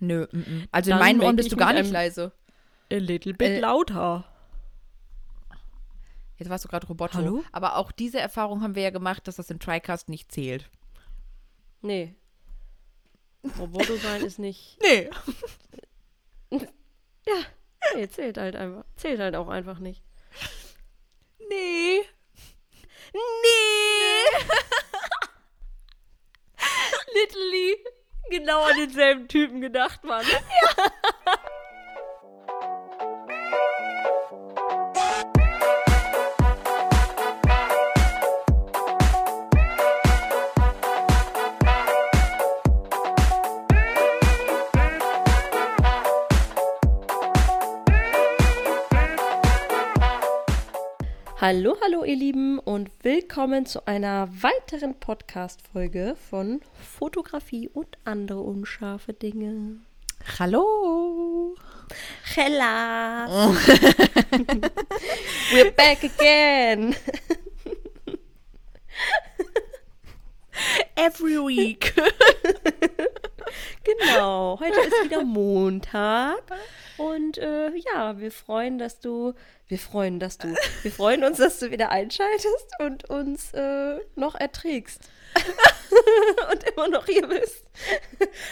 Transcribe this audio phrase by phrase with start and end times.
[0.00, 0.68] Nö, mm, mm.
[0.72, 2.32] also Dann in meinen Ohren bist du gar nicht leise.
[2.92, 4.24] A little bit Äh, lauter.
[6.38, 7.18] Jetzt warst du gerade Roboter.
[7.18, 7.44] Hallo?
[7.52, 10.70] Aber auch diese Erfahrung haben wir ja gemacht, dass das im TriCast nicht zählt.
[11.82, 12.14] Nee.
[13.58, 14.78] Roboto sein ist nicht.
[14.82, 15.10] Nee.
[17.94, 18.84] Nee, zählt halt einfach.
[18.96, 20.02] Zählt halt auch einfach nicht.
[21.48, 22.00] Nee.
[23.12, 23.18] Nee!
[27.14, 27.76] Literally
[28.28, 30.24] genau an denselben Typen gedacht, Mann.
[51.52, 59.12] Hallo, hallo ihr Lieben und willkommen zu einer weiteren Podcast-Folge von Fotografie und andere unscharfe
[59.12, 59.80] Dinge.
[60.38, 61.56] Hallo.
[62.22, 63.28] Hellas!
[65.50, 66.94] We're back again!
[70.94, 71.92] Every week.
[73.84, 76.42] Genau, heute ist wieder Montag
[76.96, 79.34] und äh, ja, wir freuen, dass du,
[79.68, 84.34] wir freuen, dass du, wir freuen uns, dass du wieder einschaltest und uns äh, noch
[84.34, 85.00] erträgst.
[86.52, 87.64] und immer noch hier bist.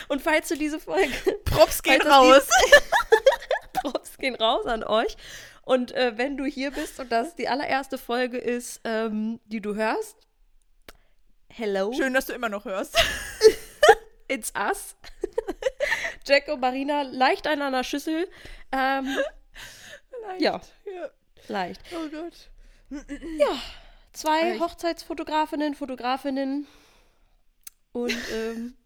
[0.09, 1.13] Und falls du diese Folge
[1.45, 2.49] Props gehen raus.
[3.73, 5.17] Props gehen raus an euch.
[5.63, 9.75] Und äh, wenn du hier bist und das die allererste Folge ist, ähm, die du
[9.75, 10.17] hörst,
[11.49, 12.97] hello, Schön, dass du immer noch hörst.
[14.29, 14.97] It's us.
[16.27, 18.29] Jack und Marina leicht an einer Schüssel.
[18.73, 19.17] Ähm,
[20.39, 20.61] Ja.
[20.85, 21.11] ja.
[21.49, 21.81] leicht.
[21.95, 22.51] Oh Gott.
[24.13, 24.61] Zwei Echt?
[24.61, 26.67] Hochzeitsfotografinnen, Fotografinnen
[27.93, 28.77] und ähm,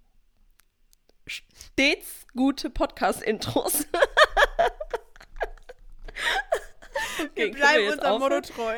[1.27, 3.87] stets gute Podcast-Intros.
[7.19, 8.77] Wir Okay, können bleiben unserem Motto treu.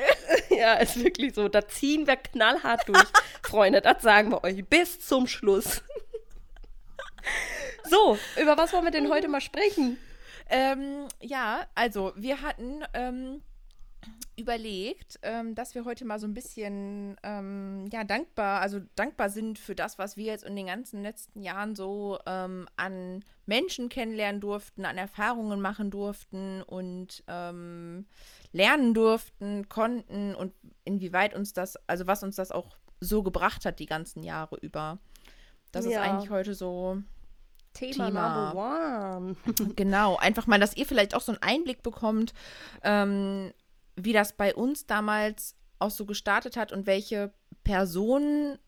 [0.50, 1.48] Ja, ist wirklich so.
[1.48, 3.04] Da ziehen wir knallhart durch,
[3.42, 3.80] Freunde.
[3.80, 5.82] Das sagen wir euch bis zum Schluss.
[7.88, 9.98] So, über was wollen wir denn heute mal sprechen?
[10.48, 13.42] Ähm, ja, also wir hatten ähm,
[14.36, 19.58] überlegt, ähm, dass wir heute mal so ein bisschen ähm, ja, dankbar, also dankbar sind
[19.58, 24.40] für das, was wir jetzt in den ganzen letzten Jahren so ähm, an Menschen kennenlernen
[24.40, 28.06] durften, an Erfahrungen machen durften und ähm,
[28.52, 30.52] lernen durften, konnten und
[30.84, 34.98] inwieweit uns das, also was uns das auch so gebracht hat die ganzen Jahre über.
[35.72, 36.02] Das ist Ja.
[36.02, 37.02] eigentlich heute so
[37.74, 38.52] Thema, Thema.
[38.54, 39.36] Number One.
[39.76, 42.32] Genau, einfach mal, dass ihr vielleicht auch so einen Einblick bekommt,
[42.82, 43.52] ähm,
[43.96, 48.58] wie das bei uns damals auch so gestartet hat und welche Personen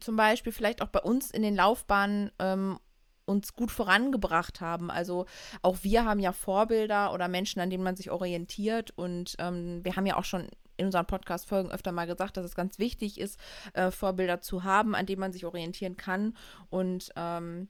[0.00, 2.78] zum Beispiel vielleicht auch bei uns in den Laufbahnen ähm,
[3.24, 4.90] uns gut vorangebracht haben.
[4.90, 5.26] Also
[5.62, 9.96] auch wir haben ja Vorbilder oder Menschen, an denen man sich orientiert und ähm, wir
[9.96, 13.38] haben ja auch schon in unseren Podcast-Folgen öfter mal gesagt, dass es ganz wichtig ist,
[13.74, 16.36] äh, Vorbilder zu haben, an denen man sich orientieren kann
[16.70, 17.68] und ähm,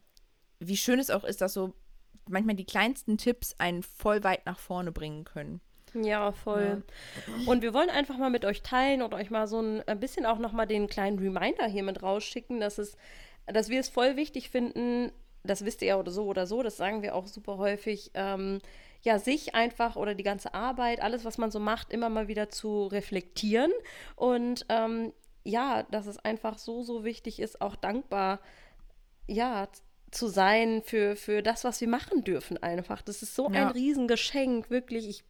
[0.60, 1.74] wie schön es auch ist, dass so
[2.28, 5.60] manchmal die kleinsten Tipps einen voll weit nach vorne bringen können.
[5.94, 6.82] Ja, voll.
[7.46, 10.26] Und wir wollen einfach mal mit euch teilen und euch mal so ein, ein bisschen
[10.26, 12.96] auch nochmal den kleinen Reminder hier mit rausschicken, dass es,
[13.46, 15.12] dass wir es voll wichtig finden,
[15.44, 18.60] das wisst ihr ja oder so oder so, das sagen wir auch super häufig, ähm,
[19.02, 22.50] ja, sich einfach oder die ganze Arbeit, alles, was man so macht, immer mal wieder
[22.50, 23.70] zu reflektieren.
[24.16, 25.12] Und ähm,
[25.44, 28.40] ja, dass es einfach so, so wichtig ist, auch dankbar,
[29.26, 29.68] ja,
[30.10, 33.02] zu sein für, für das, was wir machen dürfen einfach.
[33.02, 33.66] Das ist so Ja.
[33.66, 35.08] ein Riesengeschenk, wirklich.
[35.08, 35.24] Ich,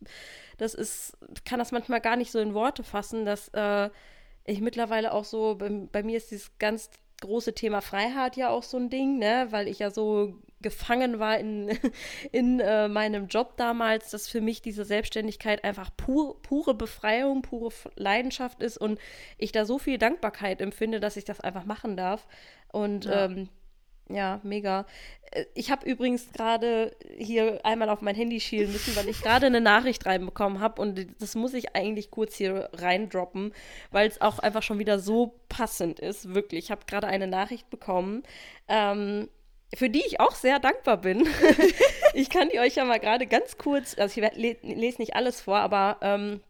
[0.57, 3.91] das ist, kann das manchmal gar nicht so in Worte fassen, dass äh,
[4.45, 6.91] ich mittlerweile auch so, bei, bei mir ist dieses ganz
[7.21, 11.39] große Thema Freiheit ja auch so ein Ding, ne, weil ich ja so gefangen war
[11.39, 11.77] in,
[12.33, 17.73] in äh, meinem Job damals, dass für mich diese Selbstständigkeit einfach pur, pure Befreiung, pure
[17.97, 19.01] Leidenschaft ist und
[19.37, 22.27] ich da so viel Dankbarkeit empfinde, dass ich das einfach machen darf.
[22.71, 23.25] Und Ja.
[23.27, 23.49] ähm,
[24.09, 24.87] ja, mega.
[25.31, 29.47] Äh, Ich habe übrigens gerade hier einmal auf mein Handy schielen müssen, weil ich gerade
[29.47, 33.53] eine Nachricht reinbekommen habe und das muss ich eigentlich kurz hier reindroppen,
[33.91, 36.35] weil es auch einfach schon wieder so passend ist.
[36.35, 38.23] Wirklich, ich habe gerade eine Nachricht bekommen,
[38.69, 39.29] ähm,
[39.75, 41.29] für die ich auch sehr dankbar bin.
[42.15, 44.33] ich kann die euch ja mal gerade ganz kurz, also ich
[44.63, 46.41] lese nicht alles vor, aber ähm,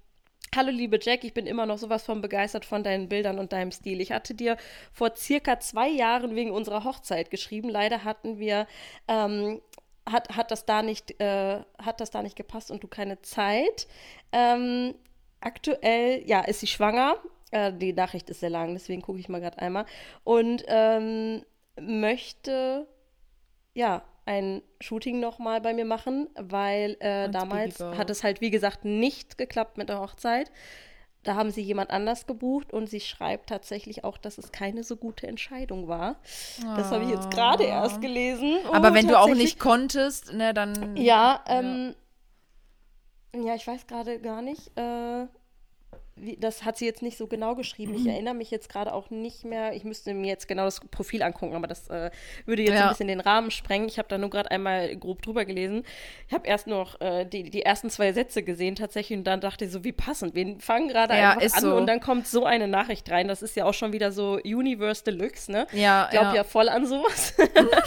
[0.57, 3.71] Hallo liebe Jack, ich bin immer noch sowas von begeistert von deinen Bildern und deinem
[3.71, 4.01] Stil.
[4.01, 4.57] Ich hatte dir
[4.93, 7.69] vor circa zwei Jahren wegen unserer Hochzeit geschrieben.
[7.69, 8.67] Leider hatten wir,
[9.09, 9.61] ähm,
[10.09, 13.87] hat, hat, das da nicht, äh, hat das da nicht gepasst und du keine Zeit.
[14.33, 14.95] Ähm,
[15.41, 17.17] aktuell, ja, ist sie schwanger.
[17.51, 19.87] Äh, die Nachricht ist sehr lang, deswegen gucke ich mal gerade einmal.
[20.25, 21.45] Und ähm,
[21.81, 22.89] möchte,
[23.75, 28.85] ja, ein Shooting nochmal bei mir machen, weil äh, damals hat es halt, wie gesagt,
[28.85, 30.53] nicht geklappt mit der Hochzeit.
[31.23, 34.97] Da haben sie jemand anders gebucht und sie schreibt tatsächlich auch, dass es keine so
[34.97, 36.17] gute Entscheidung war.
[36.61, 36.77] Oh.
[36.77, 37.85] Das habe ich jetzt gerade ah.
[37.85, 38.59] erst gelesen.
[38.71, 40.95] Aber oh, wenn du auch nicht konntest, ne, dann.
[40.97, 41.95] Ja, ähm,
[43.35, 43.41] ja.
[43.41, 44.77] ja ich weiß gerade gar nicht.
[44.77, 45.27] Äh,
[46.21, 47.95] wie, das hat sie jetzt nicht so genau geschrieben.
[47.95, 49.75] Ich erinnere mich jetzt gerade auch nicht mehr.
[49.75, 52.11] Ich müsste mir jetzt genau das Profil angucken, aber das äh,
[52.47, 52.85] würde jetzt ja.
[52.85, 53.89] ein bisschen den Rahmen sprengen.
[53.89, 55.85] Ich habe da nur gerade einmal grob drüber gelesen.
[56.27, 59.65] Ich habe erst noch äh, die, die ersten zwei Sätze gesehen tatsächlich und dann dachte
[59.65, 60.35] ich so, wie passend.
[60.35, 61.77] Wir fangen gerade ja, einfach an so.
[61.77, 63.29] und dann kommt so eine Nachricht rein.
[63.29, 65.67] Das ist ja auch schon wieder so Universe Deluxe, ne?
[65.73, 66.05] Ja.
[66.05, 66.35] Ich glaube ja.
[66.37, 66.45] ja.
[66.45, 67.35] voll an sowas.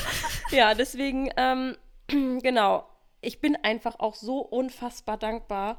[0.51, 1.75] ja, deswegen, ähm,
[2.41, 2.85] genau.
[3.21, 5.77] Ich bin einfach auch so unfassbar dankbar,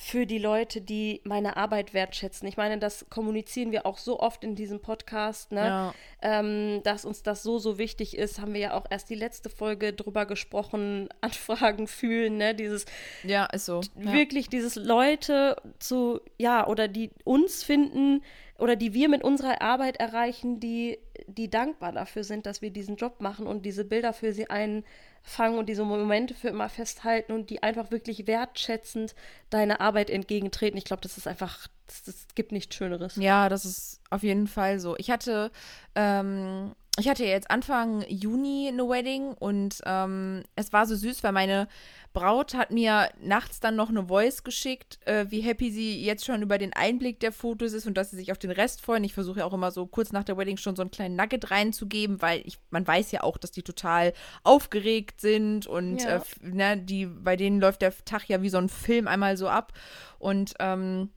[0.00, 2.46] für die Leute, die meine Arbeit wertschätzen.
[2.46, 5.60] Ich meine, das kommunizieren wir auch so oft in diesem Podcast, ne?
[5.60, 5.94] Ja.
[6.22, 8.40] Ähm, dass uns das so, so wichtig ist.
[8.40, 12.54] Haben wir ja auch erst die letzte Folge drüber gesprochen, Anfragen fühlen, ne?
[12.54, 12.86] Dieses.
[13.24, 13.80] Ja, ist so.
[14.00, 14.12] Ja.
[14.12, 18.22] Wirklich dieses Leute zu, ja, oder die uns finden
[18.56, 22.96] oder die wir mit unserer Arbeit erreichen, die, die dankbar dafür sind, dass wir diesen
[22.96, 24.84] Job machen und diese Bilder für sie ein
[25.22, 29.14] fangen und diese Momente für immer festhalten und die einfach wirklich wertschätzend
[29.50, 30.78] deine Arbeit entgegentreten.
[30.78, 33.16] Ich glaube, das ist einfach, es gibt nichts Schöneres.
[33.16, 34.96] Ja, das ist auf jeden Fall so.
[34.96, 35.50] Ich hatte,
[35.94, 41.32] ähm, ich hatte jetzt Anfang Juni eine Wedding und ähm, es war so süß, weil
[41.32, 41.68] meine
[42.12, 46.42] Braut hat mir nachts dann noch eine Voice geschickt, äh, wie happy sie jetzt schon
[46.42, 49.04] über den Einblick der Fotos ist und dass sie sich auf den Rest freuen.
[49.04, 51.50] Ich versuche ja auch immer so kurz nach der Wedding schon so einen kleinen Nugget
[51.50, 54.12] reinzugeben, weil ich, man weiß ja auch, dass die total
[54.42, 56.16] aufgeregt sind und ja.
[56.16, 59.48] äh, ne, die, bei denen läuft der Tag ja wie so ein Film einmal so
[59.48, 59.72] ab.
[60.18, 61.10] Und ähm,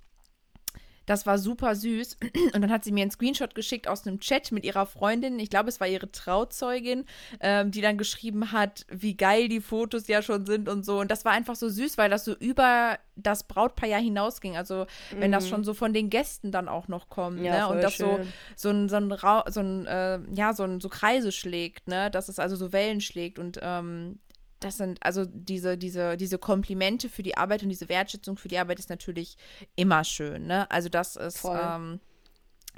[1.06, 2.18] das war super süß.
[2.54, 5.40] Und dann hat sie mir einen Screenshot geschickt aus einem Chat mit ihrer Freundin.
[5.40, 7.06] Ich glaube, es war ihre Trauzeugin,
[7.40, 11.00] ähm, die dann geschrieben hat, wie geil die Fotos ja schon sind und so.
[11.00, 14.58] Und das war einfach so süß, weil das so über das Brautpaar ja hinausging.
[14.58, 15.34] Also, wenn mhm.
[15.34, 17.42] das schon so von den Gästen dann auch noch kommt.
[17.42, 17.74] Ja, ne?
[17.74, 18.24] Und das schön.
[18.56, 22.12] so, so ein, so ein, so ein äh, ja, so ein, so Kreise schlägt, ne?
[22.12, 23.40] Dass es also so Wellen schlägt.
[23.40, 24.20] Und ähm,
[24.62, 28.58] das sind also diese, diese, diese Komplimente für die Arbeit und diese Wertschätzung für die
[28.58, 29.38] Arbeit ist natürlich
[29.76, 30.48] immer schön.
[30.48, 30.70] Ne?
[30.72, 32.00] Also das ist, ähm,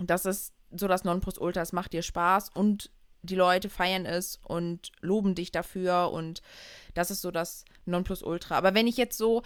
[0.03, 2.89] das ist so das Nonplusultra, es macht dir Spaß und
[3.21, 6.41] die Leute feiern es und loben dich dafür und
[6.93, 8.57] das ist so das Nonplusultra.
[8.57, 9.43] Aber wenn ich jetzt so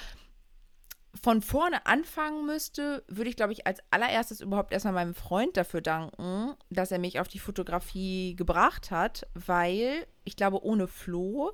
[1.22, 5.82] von vorne anfangen müsste, würde ich, glaube ich, als allererstes überhaupt erstmal meinem Freund dafür
[5.82, 11.54] danken, dass er mich auf die Fotografie gebracht hat, weil ich glaube, ohne Flo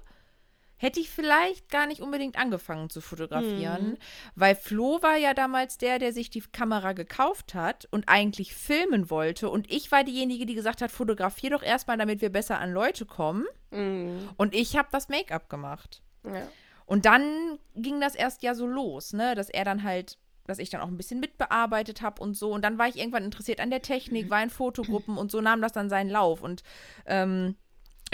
[0.83, 3.97] hätte ich vielleicht gar nicht unbedingt angefangen zu fotografieren, mhm.
[4.35, 9.09] weil Flo war ja damals der, der sich die Kamera gekauft hat und eigentlich filmen
[9.09, 12.74] wollte und ich war diejenige, die gesagt hat, fotografier doch erstmal, damit wir besser an
[12.74, 13.45] Leute kommen.
[13.71, 14.27] Mhm.
[14.35, 16.01] Und ich habe das Make-up gemacht.
[16.25, 16.50] Ja.
[16.85, 20.69] Und dann ging das erst ja so los, ne, dass er dann halt dass ich
[20.69, 22.51] dann auch ein bisschen mitbearbeitet habe und so.
[22.51, 25.62] Und dann war ich irgendwann interessiert an der Technik, war in Fotogruppen und so nahm
[25.62, 26.41] das dann seinen Lauf.
[26.41, 26.63] Und
[27.06, 27.56] ähm,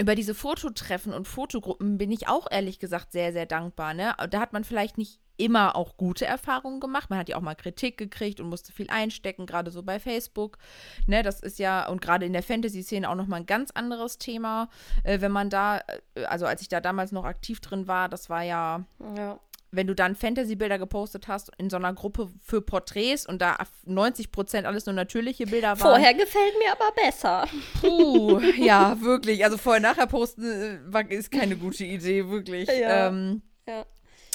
[0.00, 3.92] über diese Fototreffen und Fotogruppen bin ich auch ehrlich gesagt sehr, sehr dankbar.
[3.92, 4.14] Ne?
[4.30, 7.10] Da hat man vielleicht nicht immer auch gute Erfahrungen gemacht.
[7.10, 10.58] Man hat ja auch mal Kritik gekriegt und musste viel einstecken, gerade so bei Facebook.
[11.06, 14.68] Ne, das ist ja, und gerade in der Fantasy-Szene auch nochmal ein ganz anderes Thema.
[15.02, 15.78] Äh, wenn man da,
[16.14, 18.84] äh, also als ich da damals noch aktiv drin war, das war ja,
[19.16, 19.38] ja
[19.72, 24.32] wenn du dann Fantasy-Bilder gepostet hast in so einer Gruppe für Porträts und da 90
[24.32, 25.78] Prozent alles nur natürliche Bilder waren.
[25.78, 27.46] Vorher gefällt mir aber besser.
[27.80, 29.44] Puh, ja, wirklich.
[29.44, 32.68] Also vorher-nachher posten äh, ist keine gute Idee, wirklich.
[32.68, 33.08] Ja.
[33.08, 33.86] Ähm, ja.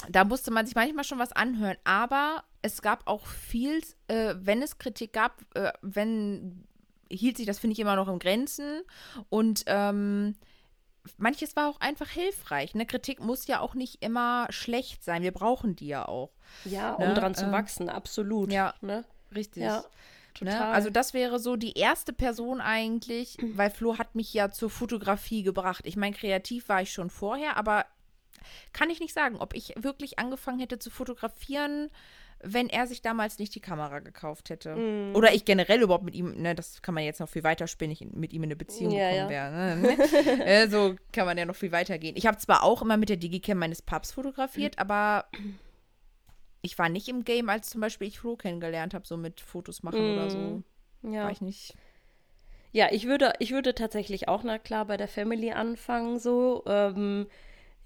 [0.08, 4.62] Da musste man sich manchmal schon was anhören, aber es gab auch viel, äh, wenn
[4.62, 6.66] es Kritik gab, äh, wenn
[7.08, 8.82] hielt sich das, finde ich, immer noch in Grenzen
[9.28, 10.34] und ähm,
[11.18, 12.74] manches war auch einfach hilfreich.
[12.74, 12.86] Ne?
[12.86, 15.22] Kritik muss ja auch nicht immer schlecht sein.
[15.22, 16.30] Wir brauchen die ja auch.
[16.64, 17.06] Ja, ne?
[17.08, 18.52] um dran zu ähm, wachsen, absolut.
[18.52, 19.04] Ja, ne?
[19.34, 19.62] richtig.
[19.62, 19.84] Ja.
[20.40, 20.66] Ne?
[20.66, 25.42] Also das wäre so die erste Person eigentlich, weil Flo hat mich ja zur Fotografie
[25.42, 25.86] gebracht.
[25.86, 27.86] Ich meine, kreativ war ich schon vorher, aber
[28.72, 31.90] kann ich nicht sagen, ob ich wirklich angefangen hätte zu fotografieren,
[32.52, 34.74] wenn er sich damals nicht die Kamera gekauft hätte.
[34.76, 35.14] Mm.
[35.14, 37.92] Oder ich generell überhaupt mit ihm, ne, das kann man jetzt noch viel weiter spinnen,
[37.92, 39.52] ich mit ihm in eine Beziehung ja, gekommen ja.
[39.52, 39.76] wäre.
[39.76, 40.44] Ne?
[40.46, 42.16] äh, so kann man ja noch viel weiter gehen.
[42.16, 44.80] Ich habe zwar auch immer mit der Digicam meines Pubs fotografiert, mhm.
[44.80, 45.26] aber
[46.62, 49.82] ich war nicht im Game, als zum Beispiel ich Flo kennengelernt habe, so mit Fotos
[49.82, 50.12] machen mm.
[50.14, 50.38] oder so.
[50.38, 50.64] Mhm.
[51.12, 51.24] Ja.
[51.24, 51.74] War ich nicht.
[52.72, 56.62] Ja, ich würde, ich würde tatsächlich auch, na klar, bei der Family anfangen, so.
[56.66, 57.26] Ähm,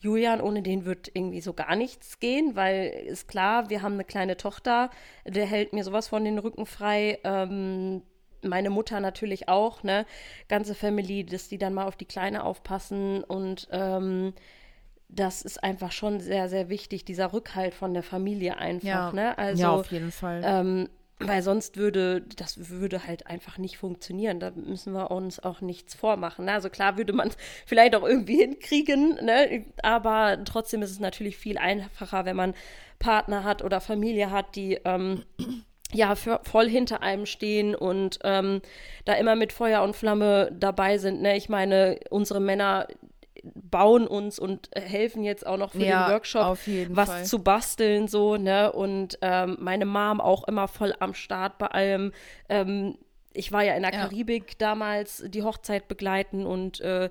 [0.00, 4.04] Julian, ohne den wird irgendwie so gar nichts gehen, weil ist klar, wir haben eine
[4.04, 4.90] kleine Tochter,
[5.26, 7.18] der hält mir sowas von den Rücken frei.
[7.22, 8.02] Ähm,
[8.42, 10.06] meine Mutter natürlich auch, ne?
[10.48, 14.32] Ganze Family, dass die dann mal auf die Kleine aufpassen und ähm,
[15.08, 19.12] das ist einfach schon sehr, sehr wichtig, dieser Rückhalt von der Familie einfach, Ja.
[19.12, 19.36] ne?
[19.38, 20.40] Also, ja, auf jeden Fall.
[20.44, 20.88] ähm,
[21.20, 24.40] weil sonst würde, das würde halt einfach nicht funktionieren.
[24.40, 26.48] Da müssen wir uns auch nichts vormachen.
[26.48, 27.36] Also klar würde man es
[27.66, 29.64] vielleicht auch irgendwie hinkriegen, ne?
[29.82, 32.54] aber trotzdem ist es natürlich viel einfacher, wenn man
[32.98, 35.24] Partner hat oder Familie hat, die ähm,
[35.92, 38.62] ja für, voll hinter einem stehen und ähm,
[39.04, 41.20] da immer mit Feuer und Flamme dabei sind.
[41.20, 41.36] Ne?
[41.36, 42.86] Ich meine, unsere Männer
[43.70, 47.24] bauen uns und helfen jetzt auch noch für Ja, den Workshop auf jeden was Fall.
[47.24, 52.12] zu basteln so ne und ähm, meine Mom auch immer voll am Start bei allem
[52.48, 52.96] ähm,
[53.32, 54.00] ich war ja in der Ja.
[54.00, 57.10] Karibik damals die Hochzeit begleiten und äh,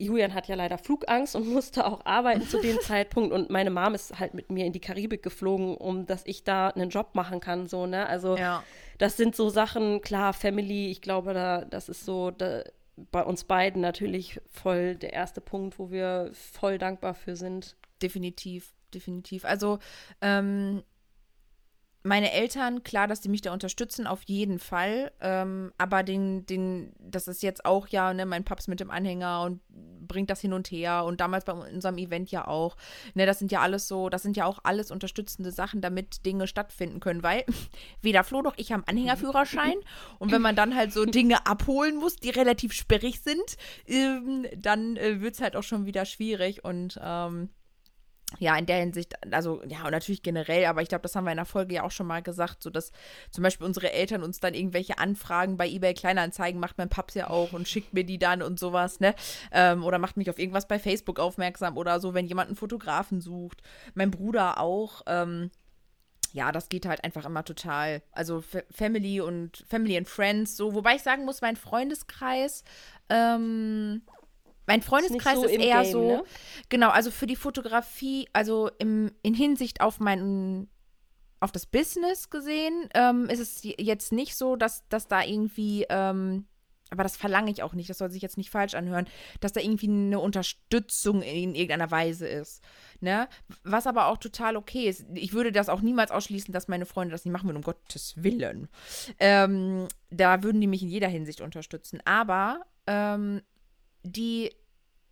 [0.00, 3.94] Julian hat ja leider Flugangst und musste auch arbeiten zu dem Zeitpunkt und meine Mom
[3.94, 7.40] ist halt mit mir in die Karibik geflogen, um dass ich da einen Job machen
[7.40, 8.62] kann so ne also ja.
[8.98, 12.62] das sind so Sachen, klar, Family, ich glaube, da, das ist so da,
[13.10, 17.76] bei uns beiden natürlich voll der erste Punkt, wo wir voll dankbar für sind.
[18.02, 19.44] Definitiv, definitiv.
[19.44, 19.78] Also,
[20.20, 20.82] ähm,
[22.02, 25.12] meine Eltern, klar, dass die mich da unterstützen, auf jeden Fall.
[25.20, 29.42] Ähm, aber den, den, das ist jetzt auch ja, ne, mein Paps mit dem Anhänger
[29.42, 29.60] und
[30.08, 32.76] bringt das hin und her und damals bei unserem Event ja auch.
[33.14, 36.46] Ne, das sind ja alles so, das sind ja auch alles unterstützende Sachen, damit Dinge
[36.46, 37.44] stattfinden können, weil
[38.02, 39.76] weder Flo noch ich haben Anhängerführerschein
[40.18, 44.96] und wenn man dann halt so Dinge abholen muss, die relativ sperrig sind, ähm, dann
[44.96, 47.50] äh, wird es halt auch schon wieder schwierig und ähm,
[48.38, 51.30] ja, in der Hinsicht, also ja, und natürlich generell, aber ich glaube, das haben wir
[51.30, 52.92] in der Folge ja auch schon mal gesagt, so dass
[53.30, 57.30] zum Beispiel unsere Eltern uns dann irgendwelche Anfragen bei eBay Kleinanzeigen macht mein Paps ja
[57.30, 59.14] auch und schickt mir die dann und sowas, ne?
[59.50, 63.22] Ähm, oder macht mich auf irgendwas bei Facebook aufmerksam oder so, wenn jemand einen Fotografen
[63.22, 63.62] sucht.
[63.94, 65.02] Mein Bruder auch.
[65.06, 65.50] Ähm,
[66.34, 68.02] ja, das geht halt einfach immer total.
[68.12, 72.62] Also Fa- Family und Family and Friends, so, wobei ich sagen muss, mein Freundeskreis,
[73.08, 74.02] ähm,
[74.68, 76.24] mein Freundeskreis so ist, eher Game, so, ne?
[76.68, 80.68] genau, also für die Fotografie, also im, in Hinsicht auf mein,
[81.40, 86.46] auf das Business gesehen, ähm, ist es jetzt nicht so, dass, dass da irgendwie, ähm,
[86.90, 89.08] aber das verlange ich auch nicht, das soll sich jetzt nicht falsch anhören,
[89.40, 92.62] dass da irgendwie eine Unterstützung in irgendeiner Weise ist.
[93.00, 93.26] Ne?
[93.64, 95.06] Was aber auch total okay ist.
[95.14, 98.22] Ich würde das auch niemals ausschließen, dass meine Freunde das nicht machen würden, um Gottes
[98.22, 98.68] Willen.
[99.18, 102.00] Ähm, da würden die mich in jeder Hinsicht unterstützen.
[102.04, 103.40] Aber ähm,
[104.12, 104.50] die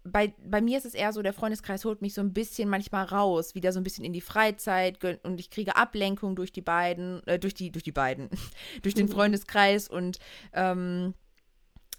[0.05, 3.05] bei, bei mir ist es eher so, der Freundeskreis holt mich so ein bisschen manchmal
[3.07, 7.27] raus, wieder so ein bisschen in die Freizeit und ich kriege Ablenkung durch die beiden,
[7.27, 8.31] äh, durch die, durch die beiden,
[8.83, 10.19] durch den Freundeskreis und
[10.53, 11.15] ähm,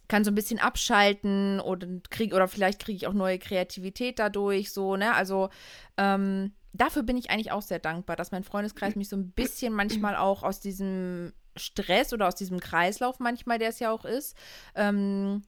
[0.08, 4.72] kann so ein bisschen abschalten oder krieg, oder vielleicht kriege ich auch neue Kreativität dadurch,
[4.72, 5.14] so, ne?
[5.14, 5.50] Also
[5.98, 9.74] ähm, dafür bin ich eigentlich auch sehr dankbar, dass mein Freundeskreis mich so ein bisschen
[9.74, 14.38] manchmal auch aus diesem Stress oder aus diesem Kreislauf manchmal, der es ja auch ist,
[14.76, 15.42] ähm,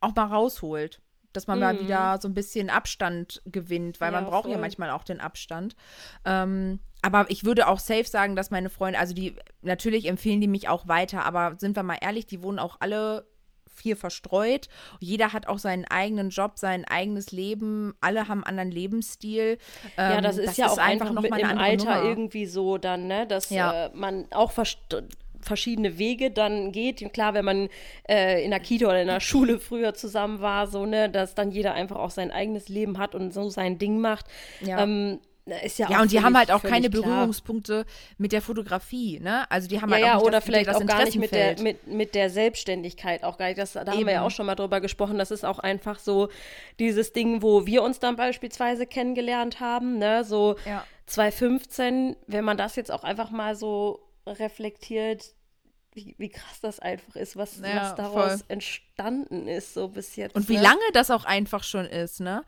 [0.00, 1.00] auch mal rausholt.
[1.32, 1.80] Dass man mal Mhm.
[1.80, 4.60] wieder so ein bisschen Abstand gewinnt, weil Ja, man braucht ja voll.
[4.62, 5.76] manchmal auch den Abstand.
[6.24, 10.48] Ähm, aber ich würde auch safe sagen, dass meine Freunde, also die, natürlich empfehlen die
[10.48, 13.26] mich auch weiter, aber sind wir mal ehrlich, die wohnen auch alle
[13.68, 14.68] viel verstreut.
[15.00, 17.94] Jeder hat auch seinen eigenen Job, sein eigenes Leben.
[18.00, 19.58] Alle haben einen anderen Lebensstil.
[19.98, 22.02] Ja, Ähm, das ist ja auch einfach noch mit, mal im Alter Nummer.
[22.08, 23.86] irgendwie so dann, ne, dass Ja.
[23.86, 24.50] äh, man auch
[25.46, 27.00] verschiedene Wege dann geht.
[27.02, 27.68] Und klar, wenn man
[28.08, 31.50] äh, in der Kita oder in der Schule früher zusammen war, so, ne, dass dann
[31.50, 34.26] jeder einfach auch sein eigenes Leben hat und so sein Ding macht.
[34.60, 34.82] Ja.
[34.82, 35.20] Ähm,
[35.64, 37.04] ist ja, Ja, und die haben halt auch keine klar.
[37.04, 37.84] Berührungspunkte
[38.18, 39.48] mit der Fotografie, ne?
[39.48, 41.18] Also die haben Ja, halt auch ja, nicht oder das, vielleicht das auch gar nicht
[41.18, 43.58] mit der, mit, mit der Selbstständigkeit auch gar nicht.
[43.58, 44.26] Das, da haben wir ja Eben.
[44.26, 45.18] auch schon mal drüber gesprochen.
[45.18, 46.30] Das ist auch einfach so
[46.80, 50.24] dieses Ding, wo wir uns dann beispielsweise kennengelernt haben, ne?
[50.24, 50.84] So Ja.
[51.06, 55.34] 2015, wenn man das jetzt auch einfach mal so reflektiert,
[55.92, 58.42] wie, wie krass das einfach ist, was, Ja, was daraus voll.
[58.48, 60.36] entstanden ist, so bis jetzt.
[60.36, 60.62] Und wie ne?
[60.62, 62.44] lange das auch einfach schon ist, ne?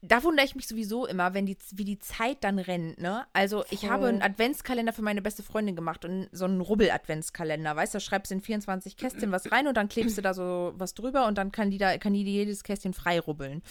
[0.00, 3.26] Da wundere ich mich sowieso immer, wenn die, wie die Zeit dann rennt, ne?
[3.32, 3.90] Also, ich Voll.
[3.90, 8.00] habe einen Adventskalender für meine beste Freundin gemacht und so einen Rubbel-Adventskalender, weißt du, da
[8.00, 11.26] schreibst du in 24 Kästchen was rein und dann klebst du da so was drüber
[11.26, 13.62] und dann kann die da, kann die jedes Kästchen frei rubbeln.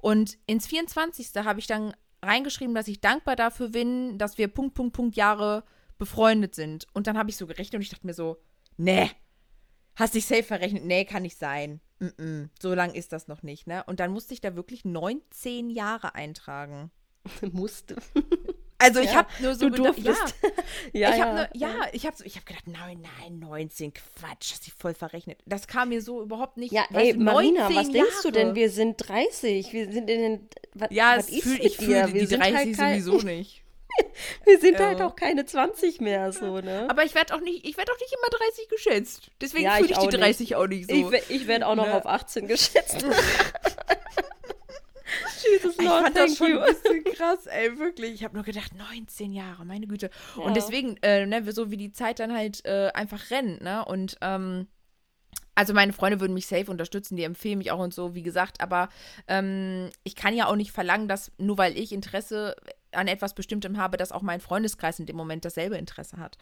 [0.00, 1.30] Und ins 24.
[1.44, 5.64] habe ich dann reingeschrieben, dass ich dankbar dafür bin, dass wir Punkt, Punkt, Punkt Jahre
[5.98, 6.86] befreundet sind.
[6.92, 8.38] Und dann habe ich so gerechnet und ich dachte mir so,
[8.76, 9.10] nee,
[9.96, 10.84] hast dich safe verrechnet?
[10.84, 11.80] Nee, kann nicht sein.
[11.98, 13.82] Mm -mm, so lang ist das noch nicht, ne?
[13.84, 16.90] Und dann musste ich da wirklich 19 Jahre eintragen.
[17.52, 17.96] musste.
[18.78, 20.36] Also ich Ja, habe nur so du gedacht, durftest.
[20.92, 21.34] ja, ja, ich ja.
[21.34, 24.94] nur, ja, ich habe so, ich habe gedacht, nein, nein, 19, Quatsch, hast dich voll
[24.94, 25.40] verrechnet.
[25.46, 26.72] Das kam mir so überhaupt nicht.
[26.72, 28.42] Ja, ey, Marina, 19 was denkst du denn?
[28.48, 28.54] Jahre.
[28.56, 29.72] Wir sind 30.
[29.72, 30.48] Wir sind in den.
[30.74, 33.64] Was, ja, was fühl, ich fühle die sind 30 halt sowieso nicht.
[34.44, 36.86] Wir sind halt auch keine 20 mehr, so, ne?
[36.90, 39.30] Aber ich werde auch nicht, ich werde auch nicht immer 30 geschätzt.
[39.40, 40.22] Deswegen Ja, fühle ich ich die auch nicht.
[40.22, 41.12] 30 auch nicht so.
[41.12, 41.94] Ich, ich werde auch noch Ne?
[41.94, 43.04] auf 18 geschätzt.
[45.50, 46.58] Jesus Ich Lord, fand das schon you.
[46.58, 48.12] ein bisschen krass, ey, wirklich.
[48.12, 50.10] Ich habe nur gedacht, 19 Jahre, meine Güte.
[50.36, 50.42] Ja.
[50.42, 53.84] Und deswegen, äh, ne, so wie die Zeit dann halt äh, einfach rennt, ne?
[53.84, 54.66] Und ähm,
[55.54, 58.60] also meine Freunde würden mich safe unterstützen, die empfehlen mich auch und so, wie gesagt,
[58.60, 58.88] aber
[59.26, 62.54] ähm, ich kann ja auch nicht verlangen, dass nur weil ich Interesse
[62.92, 66.38] an etwas Bestimmtem habe, dass auch mein Freundeskreis in dem Moment dasselbe Interesse hat.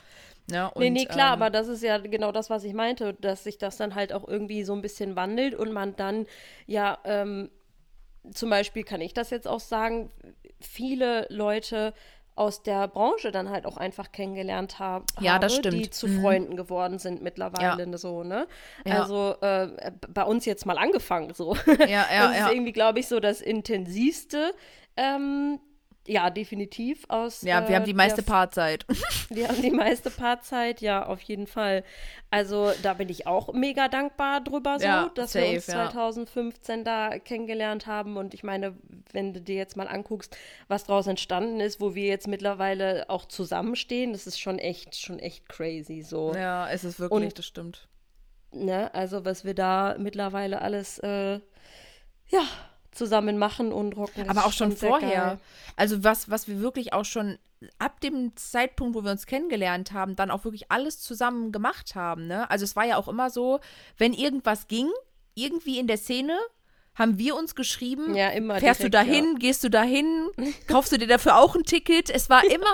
[0.51, 0.71] Ne?
[0.71, 3.45] Und, nee, nee, klar, ähm, aber das ist ja genau das, was ich meinte, dass
[3.45, 6.27] sich das dann halt auch irgendwie so ein bisschen wandelt und man dann
[6.67, 7.51] ja, ähm,
[8.33, 10.11] zum Beispiel kann ich das jetzt auch sagen,
[10.61, 11.95] viele Leute
[12.35, 15.95] aus der Branche dann halt auch einfach kennengelernt hab, Ja, das habe, die stimmt.
[15.95, 16.21] zu Mhm.
[16.21, 18.47] Freunden geworden sind mittlerweile so, ne?
[18.85, 19.01] Ja.
[19.03, 21.57] Also äh, bei uns jetzt mal angefangen so.
[21.67, 22.51] Ja, ja, das ist ja.
[22.51, 24.53] irgendwie, glaube ich, so das intensivste.
[24.99, 25.59] Ähm,
[26.07, 27.43] ja, definitiv aus.
[27.43, 28.87] Ja, wir äh, haben die meiste Paarzeit.
[29.29, 31.85] wir haben die meiste Paarzeit, ja, auf jeden Fall.
[32.31, 35.91] Also da bin ich auch mega dankbar drüber, so, Ja, dass safe, wir uns ja.
[35.91, 38.17] 2015 da kennengelernt haben.
[38.17, 38.77] Und ich meine,
[39.13, 40.37] wenn du dir jetzt mal anguckst,
[40.69, 45.19] was daraus entstanden ist, wo wir jetzt mittlerweile auch zusammenstehen, das ist schon echt, schon
[45.19, 46.35] echt crazy, so.
[46.35, 47.89] Ja, es ist wirklich, Und- das stimmt.
[48.53, 48.95] Ne?
[48.95, 51.41] Also was wir da mittlerweile alles, äh,
[52.29, 52.43] ja,
[52.97, 54.29] zusammen machen und rocken.
[54.29, 55.39] Aber auch schon vorher.
[55.77, 57.39] Also was, was wir wirklich auch schon
[57.79, 62.27] ab dem Zeitpunkt, wo wir uns kennengelernt haben, dann auch wirklich alles zusammen gemacht haben.
[62.27, 62.51] Ne?
[62.51, 63.61] Also es war ja auch immer so,
[63.99, 64.91] wenn irgendwas ging,
[65.35, 66.39] irgendwie in der Szene,
[66.95, 70.31] haben wir uns geschrieben, Ja, immer fährst du direkt, dahin, gehst du dahin,
[70.67, 72.09] kaufst du dir dafür auch ein Ticket.
[72.09, 72.65] Es war immer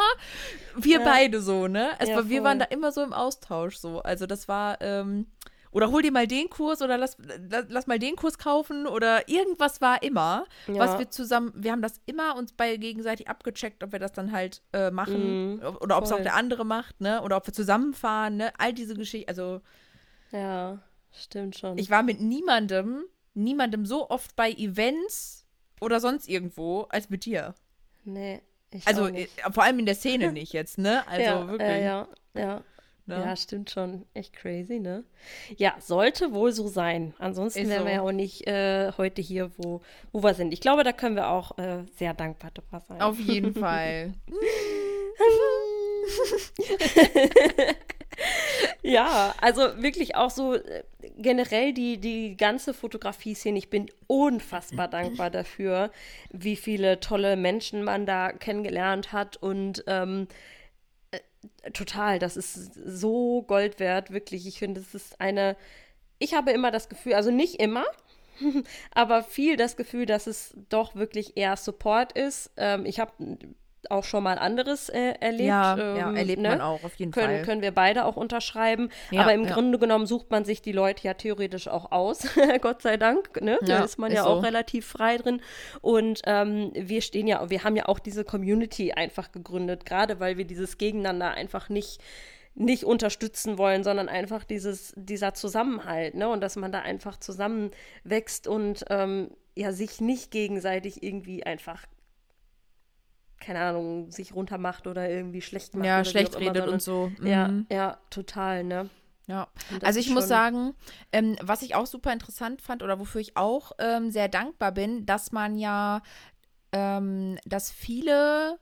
[0.76, 1.04] wir Ja.
[1.04, 1.90] beide so, ne?
[1.98, 4.00] Es Ja, war, wir waren da immer so im Austausch so.
[4.00, 5.26] Also das war, ähm,
[5.72, 7.16] oder hol dir mal den Kurs oder lass,
[7.48, 10.74] lass, lass mal den Kurs kaufen oder irgendwas war immer, Ja.
[10.80, 14.32] was wir zusammen, wir haben das immer uns bei gegenseitig abgecheckt, ob wir das dann
[14.32, 17.22] halt äh, machen Mhm, oder ob es auch der andere macht, ne?
[17.22, 18.52] Oder ob wir zusammenfahren, ne?
[18.58, 19.60] All diese Geschichten, also
[20.30, 20.78] Ja,
[21.10, 21.78] stimmt schon.
[21.78, 25.44] ich war mit niemandem, niemandem so oft bei Events
[25.80, 27.54] oder sonst irgendwo als mit dir.
[28.04, 31.02] nee, ich Also äh, vor allem in der Szene nicht jetzt, ne?
[31.08, 31.68] Also ja, wirklich.
[31.68, 32.62] Ja, ja, ja.
[33.06, 33.16] Ne?
[33.16, 34.04] Ja, stimmt schon.
[34.14, 35.04] Echt crazy, ne?
[35.56, 37.14] Ja, sollte wohl so sein.
[37.18, 37.96] Ansonsten Ist wären wir so.
[37.96, 39.80] ja auch nicht äh, heute hier, wo,
[40.12, 40.52] wo wir sind.
[40.52, 43.02] Ich glaube, da können wir auch äh, sehr dankbar drüber sein.
[43.02, 44.14] Auf jeden Fall.
[48.82, 50.82] Ja, also wirklich auch so äh,
[51.16, 53.58] generell die, die ganze Fotografie-Szene.
[53.58, 55.90] Ich bin unfassbar dankbar dafür,
[56.30, 60.34] wie viele tolle Menschen man da kennengelernt hat und ähm, äh,
[61.72, 64.46] total, das ist so Gold wert, wirklich.
[64.46, 65.56] Ich finde, es ist eine,
[66.18, 67.84] ich habe immer das Gefühl, also nicht immer,
[68.92, 72.50] aber viel das Gefühl, dass es doch wirklich eher Support ist.
[72.56, 73.12] Ähm, ich habe
[73.90, 75.48] auch schon mal anderes äh, erlebt.
[75.48, 76.50] ja, ähm, ja, erlebt ne?
[76.50, 77.42] man auch, auf jeden können, Fall.
[77.44, 78.88] können wir beide auch unterschreiben.
[79.10, 79.52] Ja, Aber im ja.
[79.52, 82.26] Grunde genommen sucht man sich die Leute ja theoretisch auch aus,
[82.60, 83.40] Gott sei Dank.
[83.40, 83.58] Ne?
[83.62, 84.30] Da ist man ist ja so.
[84.30, 85.40] auch relativ frei drin.
[85.80, 90.36] Und ähm, wir stehen ja, wir haben ja auch diese Community einfach gegründet, gerade weil
[90.36, 92.00] wir dieses Gegeneinander einfach nicht
[92.54, 96.28] nicht unterstützen wollen, sondern einfach dieses, dieser Zusammenhalt, ne?
[96.28, 101.86] Und dass man da einfach zusammenwächst und ähm, ja sich nicht gegenseitig irgendwie einfach
[103.42, 105.86] keine Ahnung, sich runtermacht oder irgendwie schlecht macht.
[105.86, 107.12] ja, schlecht redet und so.
[107.22, 107.66] ja, Mhm.
[107.70, 108.88] ja, total, ne?
[109.28, 109.48] Ja,
[109.82, 110.74] also ich muss sagen,
[111.12, 115.06] ähm, was ich auch super interessant fand oder wofür ich auch ähm, sehr dankbar bin,
[115.06, 116.02] dass man ja,
[116.72, 118.58] ähm, dass viele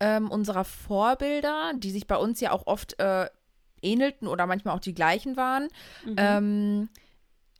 [0.00, 3.28] ähm, unserer Vorbilder, die sich bei uns ja auch oft äh,
[3.82, 5.68] ähnelten oder manchmal auch die gleichen waren,
[6.04, 6.14] Mhm.
[6.16, 6.88] ähm,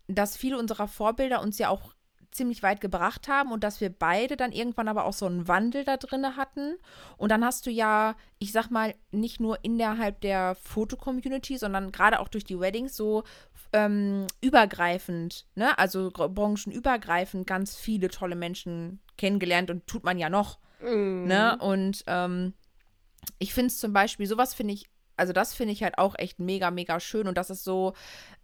[0.06, 1.92] dass viele unserer Vorbilder uns ja auch
[2.38, 5.84] ziemlich weit gebracht haben und dass wir beide dann irgendwann aber auch so einen Wandel
[5.84, 6.76] da drin hatten.
[7.18, 12.20] Und dann hast du ja, ich sag mal, nicht nur innerhalb der Foto-Community, sondern gerade
[12.20, 13.24] auch durch die Weddings so
[13.74, 15.78] ähm, übergreifend, ne?
[15.78, 20.58] Also gr- branchenübergreifend ganz viele tolle Menschen kennengelernt und tut man ja noch.
[20.80, 21.26] Mhm.
[21.26, 21.58] Ne?
[21.58, 22.54] Und ähm,
[23.38, 26.38] ich finde es zum Beispiel, sowas finde ich, also das finde ich halt auch echt
[26.38, 27.26] mega, mega schön.
[27.26, 27.94] Und das ist so,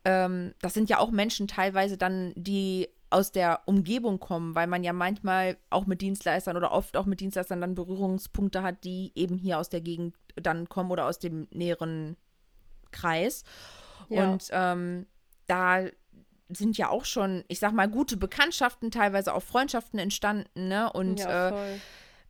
[0.05, 4.83] ähm, das sind ja auch Menschen teilweise dann, die aus der Umgebung kommen, weil man
[4.83, 9.39] ja manchmal auch mit Dienstleistern oder oft auch mit Dienstleistern dann Berührungspunkte hat, die eben
[9.39, 12.17] hier aus der Gegend dann kommen oder aus dem näheren
[12.91, 13.45] Kreis.
[14.09, 14.33] Ja.
[14.33, 15.07] Und ähm,
[15.47, 15.85] da
[16.49, 20.93] sind ja auch schon, ich sag mal, gute Bekanntschaften, teilweise auch Freundschaften entstanden, ne?
[20.93, 21.79] Und ja, äh,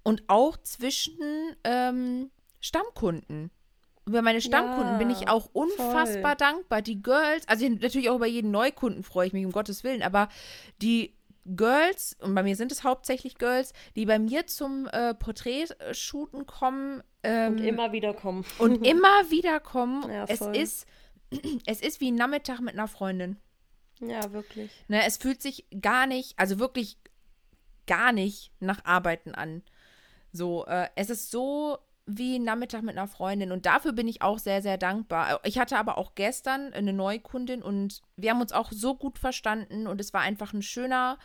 [0.02, 3.50] und auch zwischen ähm, Stammkunden.
[4.06, 6.82] Über meine Stammkunden Ja, bin ich auch unfassbar dankbar.
[6.82, 10.28] Die Girls, also natürlich auch über jeden Neukunden freue ich mich, um Gottes Willen, aber
[10.82, 11.14] die
[11.46, 17.02] Girls, und bei mir sind es hauptsächlich Girls, die bei mir zum äh, Porträtshooten kommen.
[17.22, 18.44] Ähm, und immer wieder kommen.
[18.58, 20.10] und immer wieder kommen.
[20.10, 20.56] Ja, es voll.
[20.56, 20.86] ist,
[21.66, 23.36] es ist wie ein Nachmittag mit einer Freundin.
[24.00, 24.70] Ja, wirklich.
[24.88, 26.98] Ne, es fühlt sich gar nicht, also wirklich
[27.86, 29.62] gar nicht nach Arbeiten an.
[30.32, 34.22] So, äh, es ist so wie ein Nachmittag mit einer Freundin und dafür bin ich
[34.22, 35.40] auch sehr, sehr dankbar.
[35.44, 39.86] Ich hatte aber auch gestern eine Neukundin und wir haben uns auch so gut verstanden
[39.86, 41.18] und es war einfach ein schöner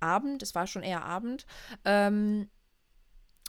[0.00, 1.46] Abend, es war schon eher Abend.
[1.84, 2.50] Ähm,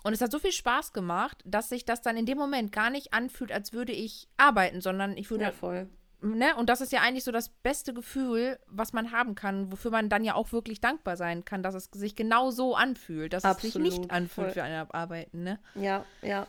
[0.04, 2.89] und es hat so viel Spaß gemacht, dass sich das dann in dem Moment gar
[2.89, 5.89] nicht anfühlt, als würde ich arbeiten, sondern ich würde Ja, voll.
[6.33, 6.55] Ne?
[6.55, 10.09] Und das ist ja eigentlich so das beste Gefühl, was man haben kann, wofür man
[10.09, 13.61] dann ja auch wirklich dankbar sein kann, dass es sich genau so anfühlt, dass es
[13.61, 14.53] sich Absolut, nicht anfühlt voll.
[14.53, 15.59] für ein Arbeiten, ne?
[15.75, 16.47] Ja, ja.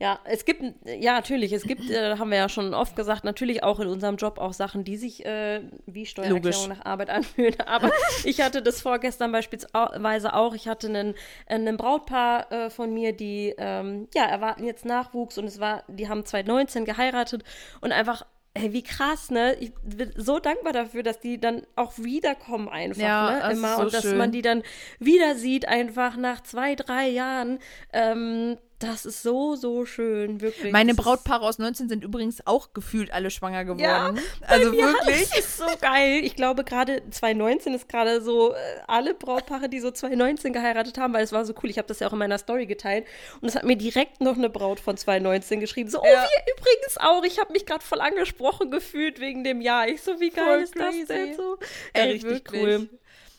[0.00, 3.62] Ja, es gibt, ja, natürlich, es gibt, äh, haben wir ja schon oft gesagt, natürlich
[3.62, 6.68] auch in unserem Job auch Sachen, die sich äh, wie Steuererklärung Logisch.
[6.68, 7.54] nach Arbeit anfühlen.
[7.64, 7.92] Aber
[8.24, 10.54] ich hatte das vorgestern beispielsweise auch.
[10.54, 11.14] Ich hatte einen,
[11.46, 16.08] ein Brautpaar äh, von mir, die, ähm, ja, erwarten jetzt Nachwuchs und es war, die
[16.08, 17.44] haben 2019 geheiratet
[17.80, 19.56] und einfach Ey, wie krass, ne?
[19.58, 23.52] Ich bin so dankbar dafür, dass die dann auch wiederkommen einfach, Ja, ne?
[23.52, 24.16] Immer so und dass schön.
[24.16, 24.62] man die dann
[25.00, 27.58] wieder sieht, einfach nach zwei, drei Jahren.
[27.92, 30.72] Ähm, das ist so, so schön, wirklich.
[30.72, 33.80] Meine Das Brautpaare aus 19 sind übrigens auch gefühlt alle schwanger geworden.
[33.80, 34.14] Ja,
[34.46, 35.28] also wirklich.
[35.30, 36.20] das ist so geil.
[36.24, 38.56] Ich glaube, gerade 2019 ist gerade so äh,
[38.86, 41.70] alle Brautpaare, die so 2019 geheiratet haben, weil es war so cool.
[41.70, 43.06] Ich habe das ja auch in meiner Story geteilt.
[43.40, 45.88] Und es hat mir direkt noch eine Braut von 2019 geschrieben.
[45.90, 46.26] So, oh, Ja.
[46.26, 47.22] wir übrigens auch.
[47.24, 49.88] Ich habe mich gerade voll angesprochen gefühlt wegen dem Jahr.
[49.88, 51.06] Ich so, wie geil Voll ist das crazy.
[51.06, 51.58] denn so?
[51.92, 52.62] Ey, Ja, richtig wirklich.
[52.62, 52.88] cool.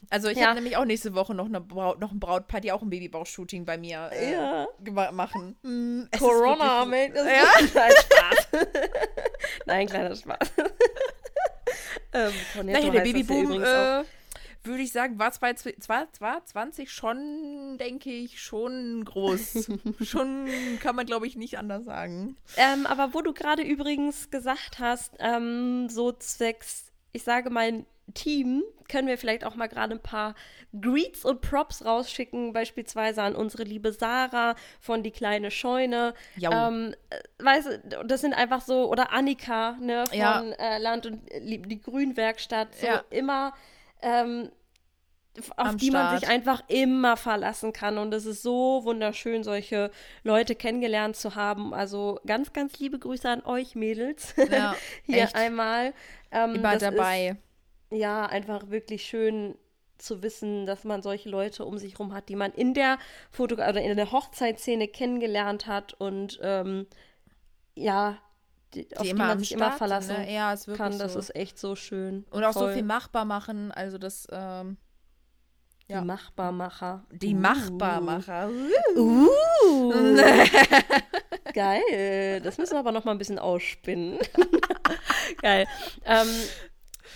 [0.10, 0.46] Also ich Ja.
[0.48, 3.65] habe nämlich auch nächste Woche noch, eine Braut, noch ein Brautpaar, die auch ein Babybauch-Shooting
[3.65, 4.68] bei mir äh, Ja.
[5.12, 5.56] machen.
[6.12, 7.13] Ist Corona, man.
[7.13, 7.44] Das Ja.
[7.74, 8.48] Nein, Spaß.
[9.65, 10.52] Nein, kleiner Spaß.
[12.13, 14.04] ähm, Naja, der ja Babyboom, äh,
[14.63, 19.70] würde ich sagen, war zwar, zwar, zwar 20 schon, denke ich, schon groß.
[20.02, 20.48] schon
[20.82, 22.36] kann man, glaube ich, nicht anders sagen.
[22.58, 28.63] Ähm, aber wo du gerade übrigens gesagt hast, ähm, so zwecks, ich sage mal, Team,
[28.88, 30.36] können wir vielleicht auch mal gerade ein paar
[30.80, 36.13] Greets und Props rausschicken, beispielsweise an unsere liebe Sarah von Die kleine Scheune.
[36.36, 36.52] Jau.
[36.52, 40.41] Ähm, äh, weißt du, das sind einfach so, oder Annika, ne, von Ja.
[40.41, 43.04] äh, Land und äh, die Grünwerkstatt, so Ja.
[43.10, 43.54] immer,
[44.02, 44.52] ähm,
[45.58, 46.20] auf Am die man Start.
[46.22, 47.98] sich einfach immer verlassen kann.
[47.98, 49.91] Und es ist so wunderschön, solche
[50.24, 51.74] Leute kennengelernt zu haben.
[51.74, 54.34] Also ganz, ganz liebe Grüße an euch, Mädels.
[54.50, 55.36] Ja, Hier echt.
[55.36, 55.94] einmal.
[56.32, 57.28] Ähm, Immer das dabei.
[57.30, 57.38] Ist,
[57.91, 59.56] ja, einfach wirklich schön
[59.98, 62.98] zu wissen, dass man solche Leute um sich rum hat, die man in der
[63.32, 66.88] Foto oder in der Hochzeitsszene kennengelernt hat und ähm,
[67.76, 68.17] ja,
[68.74, 70.34] die, auf die man sich immer Start verlassen ne?
[70.34, 71.00] Ja, kann.
[71.00, 71.19] Das so.
[71.19, 72.26] ist echt so schön.
[72.30, 72.74] Und auch so Toll.
[72.74, 73.71] viel machbar machen.
[73.71, 74.78] Also das, ähm,
[75.88, 76.02] ja.
[76.02, 77.06] Die Machbarmacher.
[77.12, 77.39] die Uh.
[77.39, 78.50] Machbarmacher.
[78.95, 79.30] Uh.
[81.54, 82.41] Geil.
[82.41, 84.17] Das müssen wir aber noch mal ein bisschen ausspinnen.
[85.41, 85.67] Geil.
[86.04, 86.28] Ähm,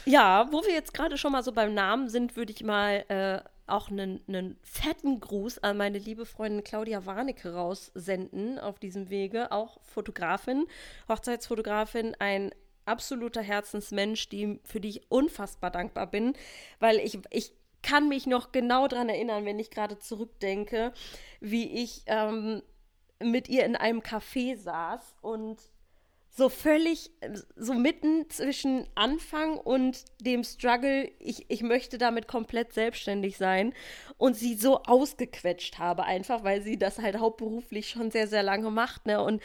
[0.06, 3.42] ja, wo wir jetzt gerade schon mal so beim Namen sind, würde ich mal äh,
[3.68, 9.52] auch einen, fetten Gruß an meine liebe Freundin Claudia Warnecke raussenden auf diesem Wege.
[9.52, 10.66] Auch Fotografin,
[11.08, 12.52] Hochzeitsfotografin, ein
[12.86, 16.34] absoluter Herzensmensch, die, für die ich unfassbar dankbar bin,
[16.80, 20.92] weil ich, ich kann mich noch genau daran erinnern, wenn ich gerade zurückdenke,
[21.40, 22.62] wie ich ähm,
[23.22, 25.58] mit ihr in einem Café saß und
[26.40, 27.12] so völlig,
[27.58, 33.74] so mitten zwischen Anfang und dem Struggle, ich, ich möchte damit komplett selbstständig sein
[34.18, 38.72] und sie so ausgequetscht habe, einfach weil sie das halt hauptberuflich schon sehr, sehr lange
[38.72, 39.42] macht, ne, und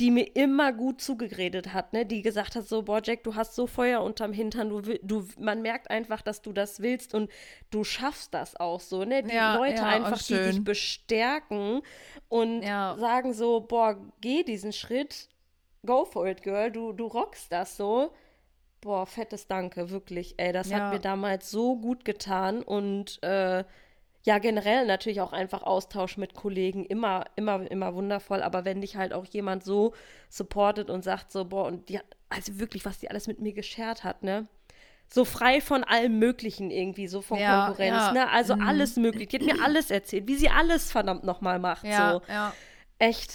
[0.00, 3.54] die mir immer gut zugeredet hat, ne, die gesagt hat so, boah, Jack, du hast
[3.54, 7.30] so Feuer unterm Hintern, du, du, man merkt einfach, dass du das willst und
[7.70, 11.82] du schaffst das auch so, ne, die Ja, Leute ja, einfach, die dich bestärken
[12.28, 12.96] und Ja.
[12.98, 15.28] sagen so, boah, geh diesen Schritt,
[15.84, 18.10] go for it, girl, du, du rockst das so.
[18.80, 20.34] Boah, fettes Danke, wirklich.
[20.38, 20.76] Ey, das Ja.
[20.76, 23.64] hat mir damals so gut getan und äh,
[24.26, 28.42] ja, generell natürlich auch einfach Austausch mit Kollegen, immer, immer, immer wundervoll.
[28.42, 29.92] Aber wenn dich halt auch jemand so
[30.30, 34.02] supportet und sagt so, boah, und die, also wirklich, was die alles mit mir geschert
[34.04, 34.46] hat, ne?
[35.06, 38.12] So frei von allem Möglichen irgendwie, so von Ja, Konkurrenz, ja.
[38.12, 38.30] ne?
[38.30, 38.62] Also Mhm.
[38.66, 39.28] alles möglich.
[39.28, 41.84] Die hat mir alles erzählt, wie sie alles verdammt nochmal macht.
[41.84, 42.32] Ja, So.
[42.32, 42.54] ja.
[42.98, 43.30] Echt.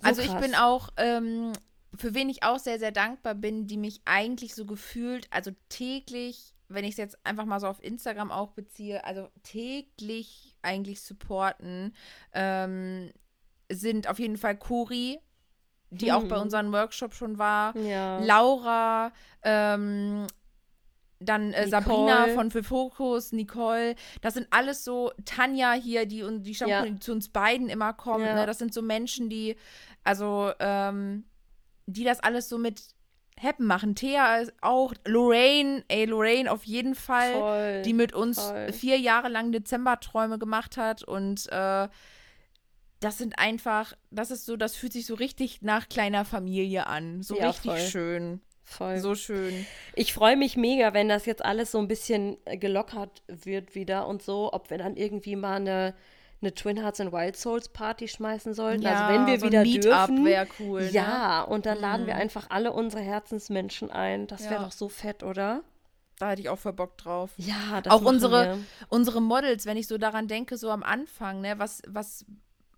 [0.00, 0.40] So also ich krass.
[0.40, 1.52] bin auch, ähm,
[1.98, 6.54] für wen ich auch sehr, sehr dankbar bin, die mich eigentlich so gefühlt, also täglich,
[6.68, 11.94] wenn ich es jetzt einfach mal so auf Instagram auch beziehe, also täglich eigentlich supporten,
[12.32, 13.10] ähm,
[13.70, 15.18] sind auf jeden Fall Cori,
[15.90, 16.42] die auch bei Hm.
[16.42, 18.18] unserem Workshop schon war, Ja.
[18.20, 20.26] Laura, ähm,
[21.20, 26.54] dann äh, Sabrina von Für Focus, Nicole, das sind alles so, Tanja hier, die, die,
[26.54, 26.82] Shampoo, ja.
[26.82, 28.34] die zu uns beiden immer kommt, ja.
[28.34, 28.46] ne?
[28.46, 29.56] das sind so Menschen, die,
[30.04, 31.24] also, ähm,
[31.88, 32.82] die das alles so mit
[33.40, 33.94] happen machen.
[33.94, 38.72] Thea auch, Lorraine, ey, Lorraine auf jeden Fall, voll, die mit uns voll.
[38.72, 41.88] vier Jahre lang Dezemberträume gemacht hat und äh,
[43.00, 47.22] das sind einfach, das ist so, das fühlt sich so richtig nach kleiner Familie an.
[47.22, 47.80] So ja, richtig voll.
[47.80, 48.40] schön.
[48.64, 48.98] Voll.
[48.98, 49.66] So schön.
[49.94, 54.22] Ich freue mich mega, wenn das jetzt alles so ein bisschen gelockert wird wieder und
[54.22, 55.94] so, ob wir dann irgendwie mal eine,
[56.40, 58.86] eine Twin Hearts and Wild Souls Party schmeißen sollten.
[58.86, 60.24] Also ja, also wenn wir so wieder dürfen.
[60.24, 60.82] wäre cool.
[60.82, 60.90] Ne?
[60.90, 62.20] Ja, und dann laden wir mhm.
[62.20, 64.26] einfach alle unsere Herzensmenschen ein.
[64.26, 64.62] Das wäre ja.
[64.62, 65.62] doch so fett, oder?
[66.18, 67.30] Da hätte ich auch voll Bock drauf.
[67.36, 71.58] Ja, das Auch unsere, unsere Models, wenn ich so daran denke, so am Anfang, ne,
[71.58, 72.24] was, was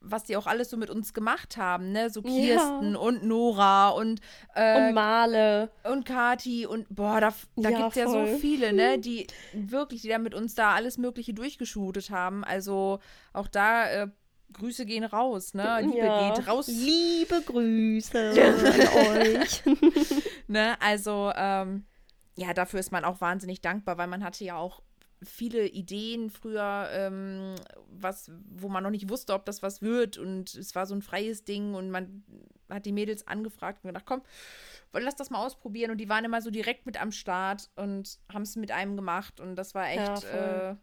[0.01, 2.11] was die auch alles so mit uns gemacht haben, ne?
[2.11, 2.99] So Kirsten ja.
[2.99, 4.21] und Nora und,
[4.55, 8.73] äh, und Male und Kati und boah, da, da ja, gibt es ja so viele,
[8.73, 8.99] ne?
[8.99, 12.45] Die wirklich, die da mit uns da alles Mögliche durchgeshootet haben.
[12.45, 13.01] Also
[13.33, 14.09] auch da äh,
[14.53, 15.81] Grüße gehen raus, ne?
[15.83, 16.35] Liebe ja.
[16.35, 16.67] geht raus.
[16.69, 19.63] Liebe Grüße an euch.
[20.49, 20.81] ne?
[20.81, 21.85] Also ähm,
[22.37, 24.83] ja, dafür ist man auch wahnsinnig dankbar, weil man hatte ja auch
[25.23, 27.55] viele Ideen früher, ähm,
[27.91, 30.19] was, wo man noch nicht wusste, ob das was wird.
[30.19, 32.25] Und es war so ein freies Ding und man
[32.69, 34.23] hat die Mädels angefragt und gedacht, komm,
[34.93, 35.91] lass das mal ausprobieren.
[35.91, 39.41] Und die waren immer so direkt mit am Start und haben es mit einem gemacht.
[39.41, 40.77] Und das war echt ja, äh,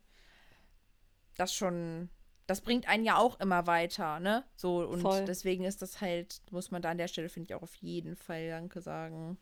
[1.35, 2.09] das schon.
[2.45, 4.45] Das bringt einen ja auch immer weiter, ne?
[4.55, 5.25] So, und voll.
[5.25, 8.15] deswegen ist das halt, muss man da an der Stelle, finde ich, auch auf jeden
[8.15, 9.37] Fall Danke sagen.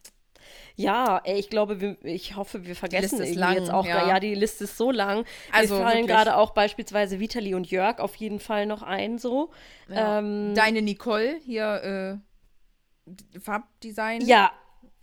[0.76, 3.86] Ja, ey, ich glaube, wir, ich hoffe, wir vergessen lang, jetzt auch.
[3.86, 4.08] Ja.
[4.08, 4.19] ja.
[4.19, 5.26] die Liste ist so lang.
[5.52, 9.52] Also, Mir fallen gerade auch beispielsweise Vitali und Jörg auf jeden Fall noch ein, so.
[9.88, 10.19] Ja.
[10.19, 12.19] Ähm, Deine Nicole hier,
[13.06, 14.21] äh, Farbdesign.
[14.21, 14.52] Ja,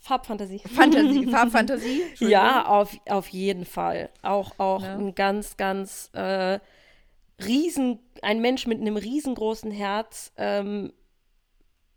[0.03, 0.59] Farbfantasie.
[0.59, 2.03] Fantasie, Farbfantasie.
[2.18, 4.11] ja, auf, auf jeden Fall.
[4.23, 4.97] Auch, auch ja.
[4.97, 6.59] ein ganz, ganz äh,
[7.45, 10.92] riesen, ein Mensch mit einem riesengroßen Herz, ähm,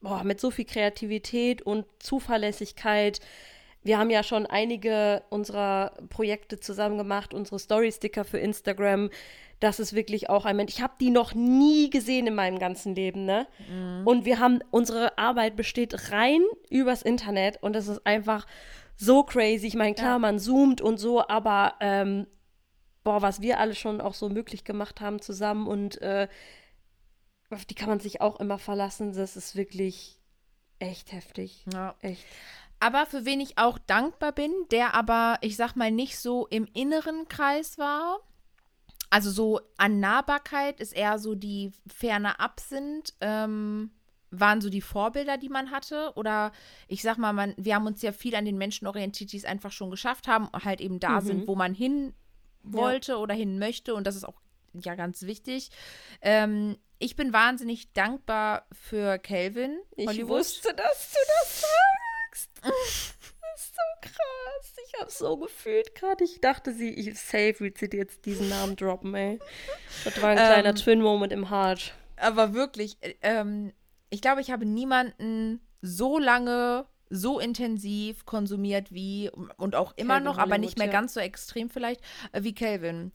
[0.05, 3.19] boah, mit so viel Kreativität und Zuverlässigkeit.
[3.83, 9.09] Wir haben ja schon einige unserer Projekte zusammen gemacht, unsere Story-Sticker für Instagram.
[9.59, 10.73] Das ist wirklich auch ein Mensch.
[10.75, 13.47] Ich habe die noch nie gesehen in meinem ganzen Leben, ne?
[13.67, 14.05] Mhm.
[14.05, 18.45] Und wir haben, unsere Arbeit besteht rein übers Internet und das ist einfach
[18.95, 19.65] so crazy.
[19.65, 20.19] Ich meine, klar, ja.
[20.19, 22.27] man zoomt und so, aber ähm,
[23.03, 26.27] boah, was wir alle schon auch so möglich gemacht haben zusammen und äh,
[27.49, 29.13] auf die kann man sich auch immer verlassen.
[29.13, 30.19] Das ist wirklich
[30.79, 31.65] echt heftig.
[31.71, 31.95] Ja.
[32.01, 32.25] Echt.
[32.79, 36.67] Aber für wen ich auch dankbar bin, der aber, ich sag mal, nicht so im
[36.73, 38.19] inneren Kreis war.
[39.09, 43.91] Also so an Nahbarkeit ist eher so die ferne ab sind, ähm,
[44.31, 46.11] waren so die Vorbilder, die man hatte.
[46.15, 46.51] Oder
[46.87, 49.45] ich sag mal, man, wir haben uns ja viel an den Menschen orientiert, die es
[49.45, 51.25] einfach schon geschafft haben, halt eben da mhm.
[51.25, 52.13] sind, wo man hin
[52.63, 53.17] wollte ja.
[53.17, 53.95] oder hin möchte.
[53.95, 54.41] Und das ist auch
[54.73, 55.69] ja ganz wichtig.
[56.21, 59.79] Ähm, ich bin wahnsinnig dankbar für Calvin.
[59.95, 60.39] Ich Hollywood.
[60.39, 62.49] wusste, dass du das sagst.
[62.63, 64.75] das ist so krass.
[64.87, 66.23] Ich habe so gefühlt gerade.
[66.23, 69.39] Ich dachte, sie, ich safe wird sie jetzt diesen Namen droppen, ey.
[70.03, 71.93] Das war ein kleiner ähm, Twin-Moment im Heart.
[72.17, 73.73] Aber wirklich, äh, ähm,
[74.09, 80.25] ich glaube, ich habe niemanden so lange so intensiv konsumiert wie und auch immer Calvin
[80.25, 80.93] noch, Hollywood, aber nicht mehr ja.
[80.93, 83.11] ganz so extrem vielleicht äh, wie Calvin.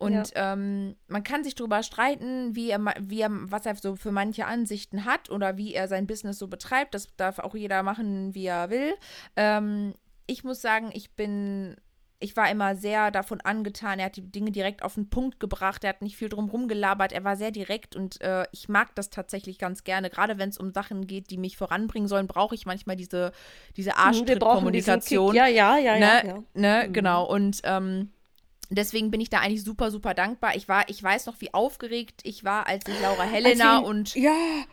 [0.00, 0.54] Und ja.
[0.54, 4.46] ähm, man kann sich darüber streiten, wie er, wie er, was er so für manche
[4.46, 6.94] Ansichten hat oder wie er sein Business so betreibt.
[6.94, 8.94] Das darf auch jeder machen, wie er will.
[9.36, 9.92] Ähm,
[10.26, 11.76] ich muss sagen, ich bin
[12.18, 13.98] ich war immer sehr davon angetan.
[13.98, 15.84] Er hat die Dinge direkt auf den Punkt gebracht.
[15.84, 17.12] Er hat nicht viel drum gelabert.
[17.12, 20.10] Er war sehr direkt und äh, ich mag das tatsächlich ganz gerne.
[20.10, 23.32] Gerade wenn es um Sachen geht, die mich voranbringen sollen, brauche ich manchmal diese,
[23.76, 25.34] diese mhm, Arschtritt-Kommunikation.
[25.34, 26.00] Ja, ja, ja, ne?
[26.00, 26.24] ja.
[26.24, 26.44] ja.
[26.54, 26.84] Ne?
[26.88, 26.92] Mhm.
[26.92, 27.24] Genau.
[27.24, 28.10] Und ähm,
[28.72, 30.54] Deswegen bin ich da eigentlich super, super dankbar.
[30.54, 34.14] Ich war, ich weiß noch, wie aufgeregt ich war, als ich Laura Helena wir, und
[34.14, 34.32] ja,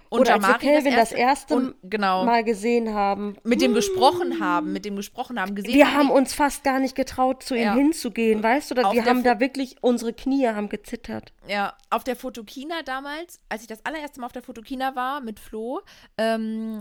[0.09, 3.35] und oder als wir Kelvin das erste, das erste und, genau, Mal gesehen haben.
[3.43, 5.73] Mit dem gesprochen haben, mit dem gesprochen haben, gesehen.
[5.73, 7.73] Wir haben uns fast gar nicht getraut, zu ihm ja.
[7.73, 8.75] hinzugehen, weißt du?
[8.75, 11.33] wir haben da wirklich, unsere Knie haben gezittert.
[11.47, 15.39] Ja, auf der Fotokina damals, als ich das allererste Mal auf der Fotokina war mit
[15.39, 15.81] Flo,
[16.17, 16.79] ähm,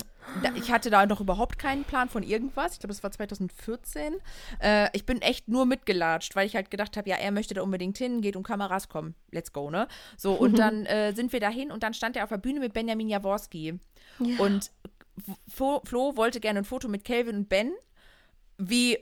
[0.54, 2.74] ich hatte da noch überhaupt keinen Plan von irgendwas.
[2.74, 4.16] Ich glaube, das war 2014.
[4.60, 7.62] Äh, ich bin echt nur mitgelatscht, weil ich halt gedacht habe, ja, er möchte da
[7.62, 9.88] unbedingt hin, geht um Kameras, komm, let's go, ne?
[10.16, 12.72] So, und dann äh, sind wir dahin und dann stand er auf der Bühne mit
[12.72, 13.78] Benjamin Jaworski.
[14.18, 14.38] Ja.
[14.38, 14.70] Und
[15.48, 17.72] Flo, Flo wollte gerne ein Foto mit Calvin und Ben.
[18.58, 18.98] Wie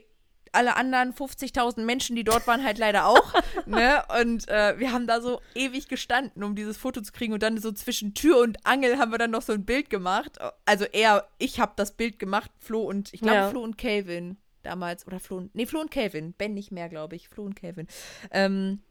[0.55, 3.33] alle anderen 50.000 Menschen, die dort waren, halt leider auch.
[3.65, 4.03] ne?
[4.21, 7.33] Und äh, wir haben da so ewig gestanden, um dieses Foto zu kriegen.
[7.33, 10.37] Und dann so zwischen Tür und Angel haben wir dann noch so ein Bild gemacht.
[10.65, 13.49] Also er, ich habe das Bild gemacht, Flo und, ich glaube, ja.
[13.49, 14.37] Flo und Calvin.
[14.63, 15.05] damals.
[15.05, 16.33] Oder Flo, nee, Flo und Calvin.
[16.33, 17.29] Ben nicht mehr, glaube ich.
[17.29, 17.87] Flo und Calvin.
[18.31, 18.81] Ähm,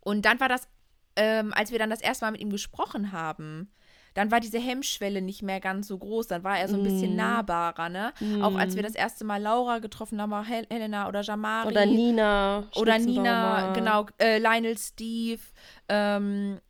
[0.00, 0.68] und dann war das,
[1.16, 3.70] ähm, als wir dann das erste Mal mit ihm gesprochen haben,
[4.14, 6.26] dann war diese Hemmschwelle nicht mehr ganz so groß.
[6.28, 7.16] Dann war er so ein bisschen Mm.
[7.16, 8.12] nahbarer, ne?
[8.20, 8.42] Mm.
[8.42, 11.68] Auch als wir das erste Mal Laura getroffen haben, Hel Helena oder Jamari.
[11.68, 12.64] Oder Nina.
[12.76, 15.40] Oder Nina, genau, äh, Lionel Steve,
[15.88, 16.60] ähm,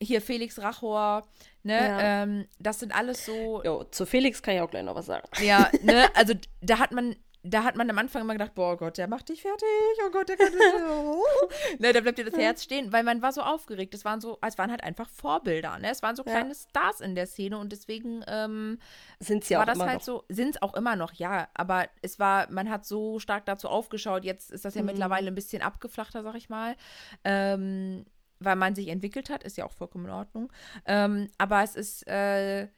[0.00, 1.22] hier Felix Rachor,
[1.62, 1.74] ne?
[1.78, 2.22] Ja.
[2.22, 5.26] Ähm, das sind alles so, Jo, zu Felix kann ich auch gleich noch was sagen.
[5.42, 6.06] ja, ne?
[6.14, 9.28] Also da hat man, da hat man am Anfang immer gedacht, boah Gott, der macht
[9.28, 9.68] dich fertig,
[10.06, 10.48] oh Gott, der kann
[11.78, 13.94] ne, da bleibt dir das Herz stehen, weil man war so aufgeregt.
[13.94, 15.90] Es waren so, es waren halt einfach Vorbilder, ne?
[15.90, 16.32] Es waren so Ja.
[16.32, 18.78] kleine Stars in der Szene und deswegen ähm,
[19.20, 20.04] Sind sie war auch das immer halt noch.
[20.04, 23.68] so, sind es auch immer noch, ja, aber es war, man hat so stark dazu
[23.68, 24.86] aufgeschaut, jetzt ist das ja Mhm.
[24.86, 26.76] mittlerweile ein bisschen abgeflachter, sag ich mal,
[27.24, 28.06] ähm,
[28.40, 30.52] weil man sich entwickelt hat, ist ja auch vollkommen in Ordnung,
[30.86, 32.68] ähm, aber es ist, äh,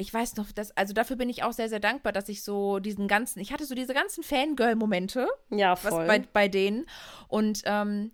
[0.00, 2.78] ich weiß noch, dass, also dafür bin ich auch sehr, sehr dankbar, dass ich so
[2.78, 6.06] diesen ganzen, ich hatte so diese ganzen Fangirl-Momente, Ja, voll.
[6.06, 6.86] bei, bei denen.
[7.28, 8.10] Und ähm,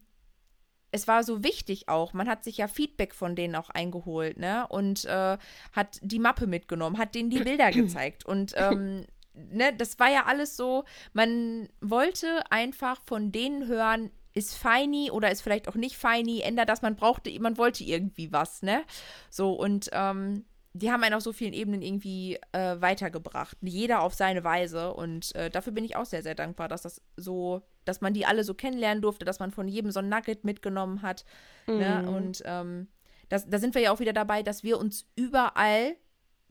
[0.91, 2.13] es war so wichtig auch.
[2.13, 4.67] Man hat sich ja Feedback von denen auch eingeholt, ne?
[4.69, 5.39] Und äh,
[5.73, 8.27] hat die Mappe mitgenommen, hat denen die Bilder gezeigt.
[8.27, 14.57] Und ähm, ne, das war ja alles so, man wollte einfach von denen hören, ist
[14.57, 18.63] feini oder ist vielleicht auch nicht feini, ändert das, man brauchte, man wollte irgendwie was,
[18.63, 18.83] ne?
[19.31, 20.45] So, und ähm,
[20.79, 23.57] die haben einen auf so vielen Ebenen irgendwie äh, weitergebracht.
[23.61, 24.93] Jeder auf seine Weise.
[24.93, 28.27] Und äh, dafür bin ich auch sehr, sehr dankbar, dass das so, dass man die
[28.27, 31.25] alle so kennenlernen durfte, dass man von jedem so ein Nugget mitgenommen hat.
[31.67, 32.03] Ne?
[32.03, 32.09] Mhm.
[32.15, 32.89] Und ähm,
[33.29, 35.97] das, da sind wir ja auch wieder dabei, dass wir uns überall,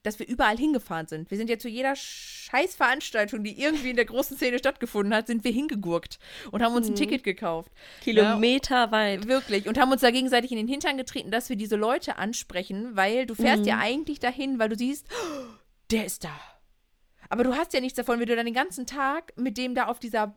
[0.05, 1.29] dass wir überall hingefahren sind.
[1.31, 5.43] Wir sind ja zu jeder Scheißveranstaltung, die irgendwie in der großen Szene stattgefunden hat, sind
[5.43, 6.19] wir hingegurkt
[6.51, 6.95] und haben uns ein Mhm.
[6.97, 7.71] Ticket gekauft.
[8.01, 9.27] Kilometer weit.
[9.27, 9.67] Wirklich.
[9.67, 13.25] Und haben uns da gegenseitig in den Hintern getreten, dass wir diese Leute ansprechen, weil
[13.25, 13.67] du fährst Mhm.
[13.67, 15.45] ja eigentlich dahin, weil du siehst, "Oh,
[15.91, 16.31] der ist da.
[17.29, 19.87] Aber du hast ja nichts davon, wenn du dann den ganzen Tag mit dem da
[19.87, 20.35] auf dieser,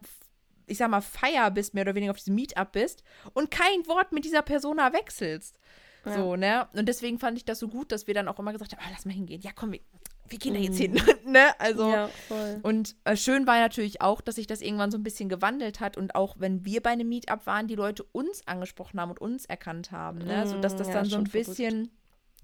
[0.67, 3.03] ich sag mal, Feier bist, mehr oder weniger auf diesem Meetup bist
[3.35, 5.59] und kein Wort mit dieser Persona wechselst.
[6.09, 6.17] Ja.
[6.17, 6.69] So, ne?
[6.75, 8.91] Und deswegen fand ich das so gut, dass wir dann auch immer gesagt haben, ah,
[8.93, 9.41] lass mal hingehen.
[9.43, 9.81] Ja, komm, wir,
[10.29, 11.01] wir gehen da jetzt hin.
[11.27, 11.59] ne?
[11.59, 11.91] Also.
[11.91, 12.61] ja, voll.
[12.63, 15.97] Und äh, schön war natürlich auch, dass sich das irgendwann so ein bisschen gewandelt hat
[15.97, 19.47] und auch wenn wir bei einem Meetup waren, die Leute uns angesprochen haben und uns
[19.47, 20.45] erkannt haben, ne?
[20.45, 21.49] Mm, Sodass das ja, dann so ein schon verrückt.
[21.49, 21.91] bisschen,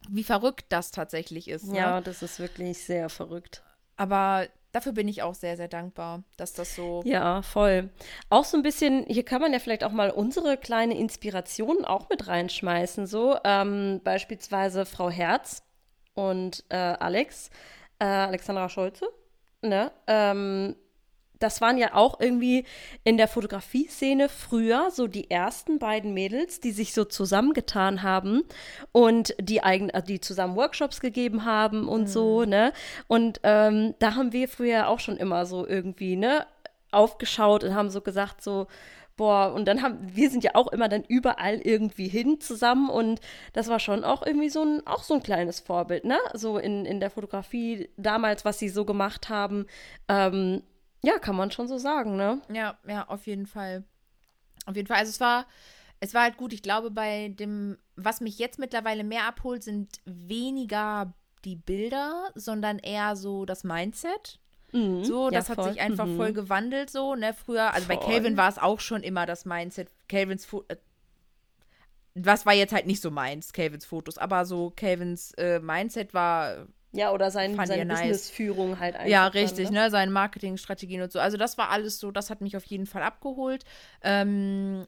[0.09, 1.67] wie verrückt das tatsächlich ist.
[1.73, 2.03] Ja, Ne?
[2.03, 3.63] das ist wirklich sehr verrückt.
[3.97, 7.03] Aber dafür bin ich auch sehr, sehr dankbar, dass das so.
[7.05, 7.91] Ja, voll.
[8.29, 12.09] Auch so ein bisschen, hier kann man ja vielleicht auch mal unsere kleine Inspiration auch
[12.09, 13.07] mit reinschmeißen.
[13.07, 15.63] So, ähm, beispielsweise Frau Herz
[16.15, 17.51] und äh, Alex,
[18.01, 19.07] äh, Alexandra Scholze.
[19.63, 19.93] Ne?
[20.07, 20.77] Ähm,
[21.45, 22.65] das waren ja auch irgendwie
[23.05, 28.43] in der Fotografie-Szene früher so die ersten beiden Mädels, die sich so zusammengetan haben
[28.93, 32.73] und die eigen, also die zusammen Workshops gegeben haben und so, ne?
[33.09, 36.47] Und ähm, da haben wir früher auch schon immer so irgendwie, ne,
[36.91, 38.67] aufgeschaut und haben so gesagt, so,
[39.17, 43.21] boah, und dann haben, wir sind ja auch immer dann überall irgendwie hin zusammen und
[43.53, 46.19] das war schon auch irgendwie so ein, auch so ein kleines Vorbild, ne?
[46.33, 49.67] So in, in der Fotografie damals, was sie so gemacht haben.
[50.09, 50.63] Ähm,
[51.05, 52.41] ja, kann man schon so sagen, ne?
[52.53, 53.85] Ja, ja, auf jeden Fall.
[54.67, 54.99] Auf jeden Fall.
[54.99, 55.47] Also es war,
[56.01, 56.53] es war halt gut.
[56.53, 61.13] Ich glaube, bei dem, was mich jetzt mittlerweile mehr abholt, sind weniger
[61.45, 64.39] die Bilder, sondern eher so das Mindset.
[64.73, 65.05] Mhm.
[65.05, 65.73] So, Ja, das hat voll.
[65.73, 66.17] sich einfach Mhm.
[66.17, 67.35] voll gewandelt, so, ne?
[67.35, 68.07] Früher, also bei Voll.
[68.07, 69.89] Calvin war es auch schon immer das Mindset.
[70.09, 70.77] Calvins Fo äh,
[72.17, 76.67] was war jetzt halt nicht so meins, Calvins Fotos, aber so Calvins äh, Mindset war
[76.95, 78.01] Ja, oder sein, seine nice.
[78.01, 79.09] Businessführung halt einfach.
[79.09, 79.91] ja, dann, richtig, ne?
[79.91, 81.19] Seine Marketingstrategien und so.
[81.19, 83.65] Also das war alles so, das hat mich auf jeden Fall abgeholt.
[84.03, 84.87] Ähm,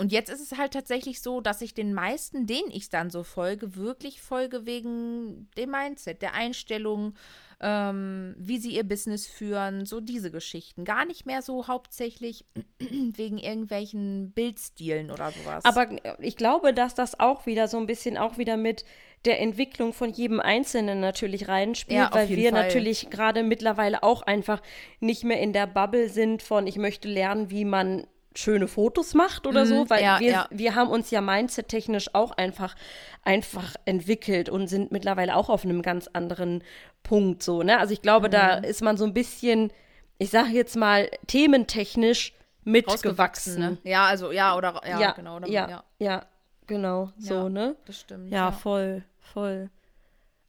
[0.00, 3.24] und jetzt ist es halt tatsächlich so, dass ich den meisten, denen ich dann so
[3.24, 7.14] folge, wirklich folge wegen dem Mindset, der Einstellung,
[7.60, 10.84] ähm, wie sie ihr Business führen, so diese Geschichten.
[10.84, 12.44] Gar nicht mehr so hauptsächlich
[12.78, 15.64] wegen irgendwelchen Bildstilen oder sowas.
[15.64, 15.88] Aber
[16.20, 18.84] ich glaube, dass das auch wieder so ein bisschen auch wieder mit
[19.24, 22.62] der Entwicklung von jedem Einzelnen natürlich reinspielt, Ja, weil wir Fall.
[22.64, 24.62] natürlich gerade mittlerweile auch einfach
[25.00, 29.46] nicht mehr in der Bubble sind von, ich möchte lernen, wie man schöne Fotos macht
[29.48, 30.46] oder Mhm, so, weil ja, wir, ja.
[30.50, 32.76] wir haben uns ja mindset-technisch auch einfach,
[33.24, 36.62] einfach entwickelt und sind mittlerweile auch auf einem ganz anderen
[37.02, 37.78] Punkt so, ne?
[37.80, 38.64] Also ich glaube, da Mhm.
[38.64, 39.72] ist man so ein bisschen,
[40.18, 42.32] ich sage jetzt mal, thementechnisch
[42.64, 43.58] mitgewachsen.
[43.58, 43.78] ne?
[43.82, 45.36] Ja, also ja, oder ja, ja, genau.
[45.36, 46.24] Oder, ja, ja,
[46.68, 47.48] genau, so, Ja.
[47.48, 47.76] ne?
[47.86, 48.30] das stimmt.
[48.30, 49.70] Ja, voll, voll.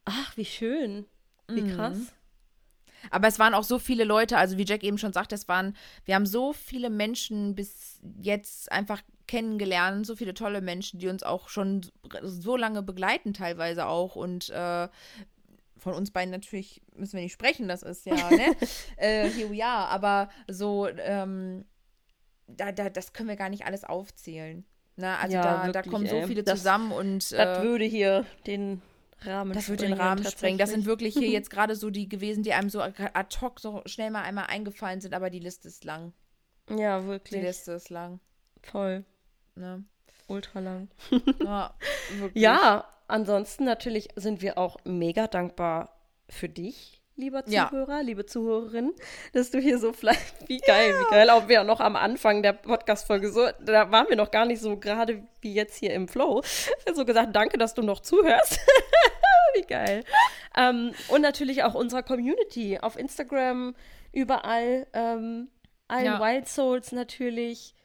[0.06, 1.06] Ach, wie schön.
[1.48, 1.76] Wie Mhm.
[1.76, 1.98] krass.
[3.12, 5.76] Aber es waren auch so viele Leute, also wie Jack eben schon sagte, es waren,
[6.06, 11.24] wir haben so viele Menschen bis jetzt einfach kennengelernt, so viele tolle Menschen, die uns
[11.24, 11.86] auch schon
[12.24, 14.90] so lange begleiten teilweise auch und äh,
[15.78, 18.54] von uns beiden natürlich müssen wir nicht sprechen, das ist ja, ne?
[18.98, 21.64] äh, here we are, aber so, ähm,
[22.48, 24.66] da, da, das können wir gar nicht alles aufzählen.
[25.00, 25.18] Ne?
[25.18, 26.28] Also Ja, da, da wirklich, kommen so ey.
[26.28, 28.82] viele Das- zusammen und Das äh, würde hier den
[29.22, 30.58] Rahmen das wird den Rahmen sprengen.
[30.58, 33.82] Das sind wirklich hier jetzt gerade so die gewesen, die einem so ad hoc so
[33.86, 36.14] schnell mal einmal eingefallen sind, aber die Liste ist lang.
[36.70, 37.42] Ja, Die wirklich.
[37.42, 38.20] Liste ist lang.
[38.62, 39.04] Voll.
[39.56, 39.84] Ne?
[40.28, 40.90] Ultra lang.
[41.44, 41.74] Ja.
[42.34, 45.96] Ja, ansonsten natürlich sind wir auch mega dankbar
[46.30, 47.70] für dich, lieber Ja.
[47.70, 48.94] Zuhörer, liebe Zuhörerin,
[49.34, 52.54] dass du hier so fleißig, wie geil, wie geil, auch wir noch am Anfang der
[52.54, 56.42] Podcast-Folge so, da waren wir noch gar nicht so gerade wie jetzt hier im Flow,
[56.96, 58.60] so gesagt, danke, dass du noch zuhörst.
[59.54, 60.04] wie geil.
[60.56, 63.76] Ähm, und natürlich auch unserer Community auf Instagram,
[64.14, 65.50] überall, ähm,
[65.88, 66.20] allen Ja.
[66.20, 67.76] Wild Souls natürlich.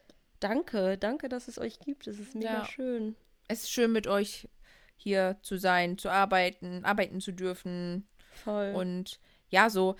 [0.41, 2.07] Danke, danke, dass es euch gibt.
[2.07, 2.65] Es ist mega Ja.
[2.67, 3.17] schön.
[3.49, 4.49] Es ist schön mit euch
[4.97, 8.07] hier zu sein, zu arbeiten, arbeiten zu dürfen.
[8.35, 8.73] Voll.
[8.75, 9.97] Und ja, so,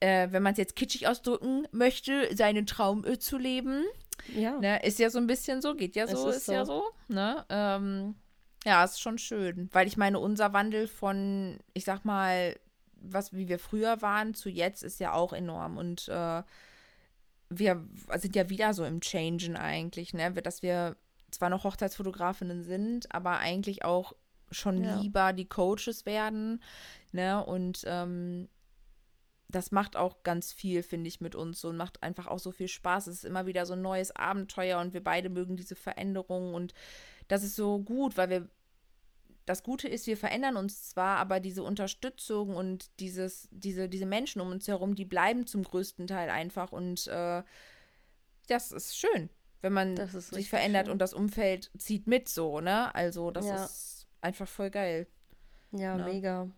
[0.00, 3.84] äh, wenn man es jetzt kitschig ausdrücken möchte, seinen Traum äh, zu leben,
[4.34, 4.58] ja.
[4.58, 6.84] ne, ist ja so ein bisschen so, geht ja so, ist ist, ja so.
[7.08, 7.44] so, ne?
[7.48, 8.14] Ähm,
[8.64, 12.56] ja, ist schon schön, weil ich meine, unser Wandel von, ich sag mal,
[12.94, 16.42] was wie wir früher waren zu jetzt ist ja auch enorm und äh,
[17.50, 17.84] wir
[18.16, 20.32] sind ja wieder so im Changen eigentlich, ne?
[20.32, 20.96] Dass wir
[21.30, 24.14] zwar noch Hochzeitsfotografinnen sind, aber eigentlich auch
[24.50, 25.00] schon Ja.
[25.00, 26.62] lieber die Coaches werden,
[27.12, 27.44] ne?
[27.44, 28.48] Und ähm,
[29.48, 32.52] das macht auch ganz viel, finde ich, mit uns so und macht einfach auch so
[32.52, 33.06] viel Spaß.
[33.06, 36.72] Es ist immer wieder so ein neues Abenteuer und wir beide mögen diese Veränderungen und
[37.28, 38.48] das ist so gut, weil wir
[39.44, 44.40] das Gute ist, wir verändern uns zwar, aber diese Unterstützung und dieses, diese, diese Menschen
[44.40, 47.42] um uns herum, die bleiben zum größten Teil einfach und äh,
[48.46, 49.28] das ist schön,
[49.60, 50.92] wenn man sich verändert schön.
[50.92, 52.94] und das Umfeld zieht mit so, ne?
[52.94, 53.64] Also das Ja.
[53.64, 55.06] ist einfach voll geil.
[55.72, 56.04] Ja, Ne?
[56.04, 56.48] mega.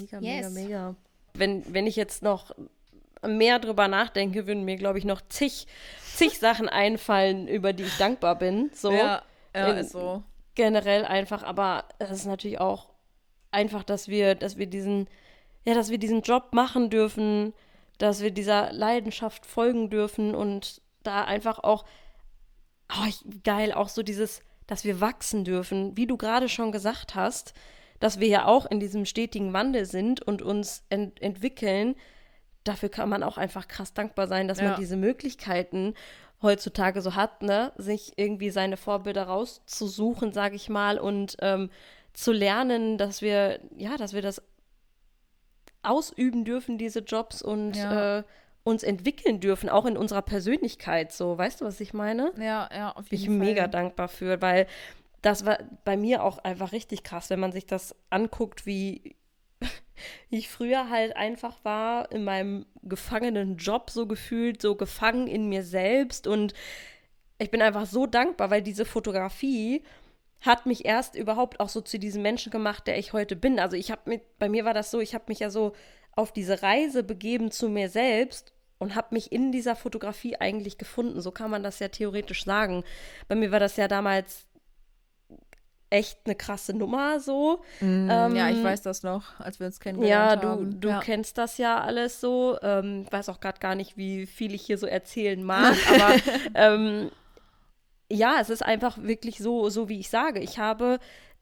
[0.00, 0.50] Mega, Yes.
[0.50, 0.94] mega, mega.
[1.34, 2.54] Wenn, wenn ich jetzt noch
[3.24, 5.66] mehr drüber nachdenke, würden mir, glaube ich, noch zig,
[6.14, 8.70] zig Sachen einfallen, über die ich dankbar bin.
[8.74, 9.22] So ja,
[9.54, 10.22] in- ist so.
[10.54, 12.90] generell einfach, aber es ist natürlich auch
[13.50, 15.08] einfach, dass wir, dass wir diesen,
[15.64, 17.52] ja, dass wir diesen Job machen dürfen,
[17.98, 21.84] dass wir dieser Leidenschaft folgen dürfen und da einfach auch,
[22.90, 27.14] oh, ich, geil, auch so dieses, dass wir wachsen dürfen, wie du gerade schon gesagt
[27.14, 27.54] hast,
[28.02, 31.94] dass wir ja auch in diesem stetigen Wandel sind und uns ent entwickeln.
[32.64, 34.70] Dafür kann man auch einfach krass dankbar sein, dass Ja.
[34.70, 35.94] man diese Möglichkeiten
[36.42, 41.70] heutzutage so hat, ne, sich irgendwie seine Vorbilder rauszusuchen, sage ich mal, und ähm,
[42.12, 44.42] zu lernen, dass wir, ja, dass wir das
[45.82, 48.18] ausüben dürfen, diese Jobs und Ja.
[48.18, 48.22] äh,
[48.64, 51.10] uns entwickeln dürfen, auch in unserer Persönlichkeit.
[51.12, 52.32] So, weißt du, was ich meine?
[52.38, 53.46] Ja, ja, auf Bin ich jeden Fall.
[53.48, 54.66] mega dankbar für, weil
[55.22, 59.16] das war bei mir auch einfach richtig krass, wenn man sich das anguckt, wie
[60.30, 65.62] ich früher halt einfach war in meinem gefangenen Job so gefühlt, so gefangen in mir
[65.62, 66.54] selbst und
[67.38, 69.82] ich bin einfach so dankbar, weil diese Fotografie
[70.40, 73.58] hat mich erst überhaupt auch so zu diesem Menschen gemacht, der ich heute bin.
[73.58, 75.72] Also ich habe mit, bei mir war das so, ich habe mich ja so
[76.14, 81.20] auf diese Reise begeben zu mir selbst und habe mich in dieser Fotografie eigentlich gefunden.
[81.20, 82.84] So kann man das ja theoretisch sagen.
[83.28, 84.46] Bei mir war das ja damals
[85.92, 87.62] echt eine krasse Nummer so.
[87.80, 90.80] Mm, ja, ich Ähm, weiß das noch, als wir uns Ja, kennengelernt du, haben.
[90.80, 91.00] du ja.
[91.00, 92.58] kennst das ja alles so.
[92.62, 96.14] Ähm, weiß auch gerade gar nicht, wie viel ich hier so erzählen mag, aber
[96.54, 97.10] ähm,
[98.10, 100.40] ja, es ist einfach wirklich so, so wie ich sage.
[100.40, 100.98] Ich habe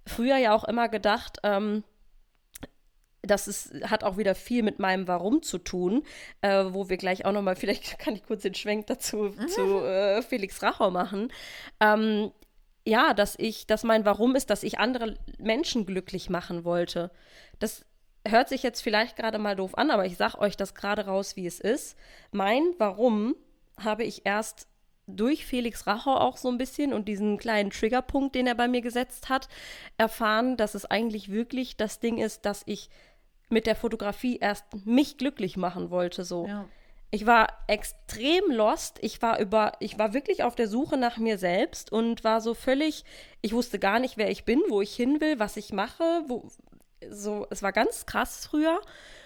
[0.06, 1.84] früher ja auch immer gedacht, ähm,
[3.22, 6.02] das ist, hat auch wieder viel mit meinem Warum zu tun,
[6.40, 10.22] äh, wo wir gleich auch nochmal, vielleicht kann ich kurz den Schwenk dazu zu äh,
[10.22, 11.30] Felix Rachau machen.
[11.80, 12.30] Ähm,
[12.86, 17.10] ja, dass ich, dass mein Warum ist, dass ich andere Menschen glücklich machen wollte.
[17.58, 17.84] Das
[18.26, 21.36] hört sich jetzt vielleicht gerade mal doof an, aber ich sag euch das gerade raus,
[21.36, 21.96] wie es ist.
[22.32, 23.34] Mein Warum
[23.78, 24.66] habe ich erst
[25.06, 28.80] durch Felix Rachau auch so ein bisschen und diesen kleinen Triggerpunkt, den er bei mir
[28.80, 29.48] gesetzt hat,
[29.98, 32.90] erfahren, dass es eigentlich wirklich das Ding ist, dass ich
[33.48, 36.46] mit der Fotografie erst mich glücklich machen wollte, so.
[36.46, 36.68] Ja.
[37.12, 38.98] Ich war extrem lost.
[39.02, 42.54] Ich war über, ich war wirklich auf der Suche nach mir selbst und war so
[42.54, 43.04] völlig,
[43.40, 46.48] ich wusste gar nicht, wer ich bin, wo ich hin will, was ich mache, wo,
[47.08, 48.80] so, es war ganz krass früher.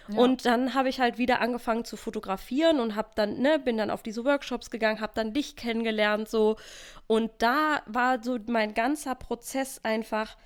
[0.08, 0.18] Ja.
[0.18, 3.90] Und dann habe ich halt wieder angefangen zu fotografieren und habe dann, ne, bin dann
[3.90, 6.56] auf diese Workshops gegangen, habe dann dich kennengelernt, so.
[7.06, 10.36] Und da war so mein ganzer Prozess einfach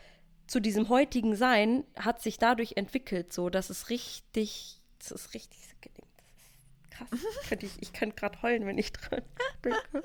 [0.46, 3.50] zu diesem heutigen Sein, hat sich dadurch entwickelt, so.
[3.50, 5.68] Das ist richtig, das ist richtig
[6.98, 7.20] krass.
[7.48, 9.22] Könnte ich ich könnte gerade heulen, wenn ich dran
[9.64, 10.02] denke.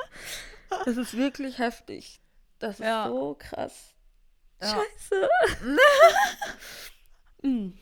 [0.85, 2.19] Das ist wirklich heftig.
[2.59, 3.07] Das ist Ja.
[3.09, 3.93] so krass.
[4.61, 4.69] Ja.
[4.69, 5.29] Scheiße.
[7.45, 7.73] Mm.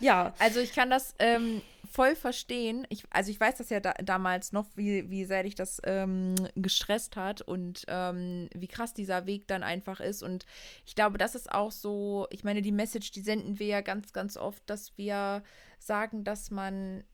[0.00, 0.34] ja.
[0.40, 2.84] Also ich kann das ähm, voll verstehen.
[2.88, 6.34] Ich, also ich weiß das ja da, damals noch, wie, wie sehr dich das ähm,
[6.56, 10.24] gestresst hat und ähm, wie krass dieser Weg dann einfach ist.
[10.24, 10.46] Und
[10.84, 14.12] ich glaube, das ist auch so, ich meine, die Message, die senden wir ja ganz,
[14.12, 15.44] ganz oft, dass wir
[15.78, 17.04] sagen, dass man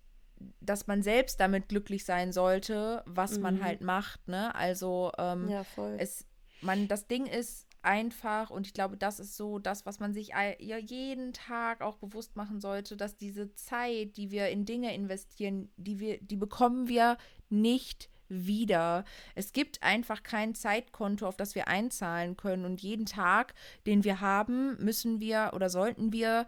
[0.61, 3.43] dass man selbst damit glücklich sein sollte, was mhm.
[3.43, 4.55] man halt macht, ne?
[4.55, 5.65] Also ähm, ja,
[5.99, 6.27] es,
[6.61, 10.29] man, das Ding ist, einfach und ich glaube, das ist so das, was man sich
[10.29, 15.71] ja jeden Tag auch bewusst machen sollte, dass diese Zeit, die wir in Dinge investieren,
[15.77, 17.17] die wir, die bekommen wir
[17.49, 19.05] nicht wieder.
[19.35, 23.55] Es gibt einfach kein Zeitkonto, auf das wir einzahlen können und jeden Tag,
[23.87, 26.47] den wir haben, müssen wir oder sollten wir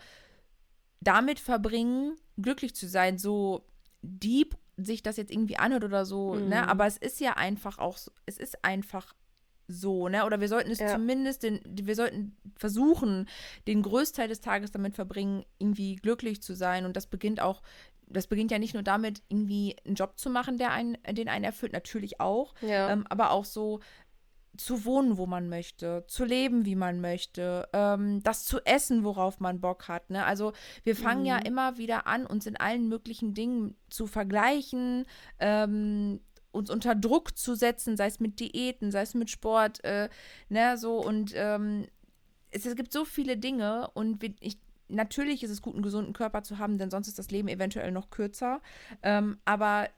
[1.00, 3.66] damit verbringen, glücklich zu sein, so
[4.02, 6.40] deep sich das jetzt irgendwie anhört oder so, ne?
[6.40, 6.48] mhm.
[6.48, 6.68] ne?
[6.68, 9.14] Aber es ist ja einfach auch, es ist einfach
[9.68, 10.24] so, ne?
[10.24, 10.88] Oder wir sollten es ja.
[10.88, 13.28] zumindest, den, wir sollten versuchen,
[13.66, 16.84] den Größteil des Tages damit verbringen, irgendwie glücklich zu sein.
[16.84, 17.62] Und das beginnt auch,
[18.06, 21.44] das beginnt ja nicht nur damit, irgendwie einen Job zu machen, der einen, den einen
[21.44, 22.90] erfüllt, natürlich auch, ja.
[22.90, 23.80] ähm, aber auch so
[24.56, 29.40] zu wohnen, wo man möchte, zu leben, wie man möchte, ähm, das zu essen, worauf
[29.40, 30.10] man Bock hat.
[30.10, 30.24] Ne?
[30.24, 30.52] Also
[30.84, 31.26] wir fangen mhm.
[31.26, 35.06] ja immer wieder an, uns in allen möglichen Dingen zu vergleichen,
[35.38, 40.10] ähm, uns unter Druck zu setzen, sei es mit Diäten, sei es mit Sport, äh,
[40.50, 41.86] ne, so und ähm,
[42.50, 46.12] es, es, gibt so viele Dinge und wir, ich, natürlich ist es gut, einen gesunden
[46.12, 48.60] Körper zu haben, denn sonst ist das Leben eventuell noch kürzer.
[49.02, 49.88] Ähm, aber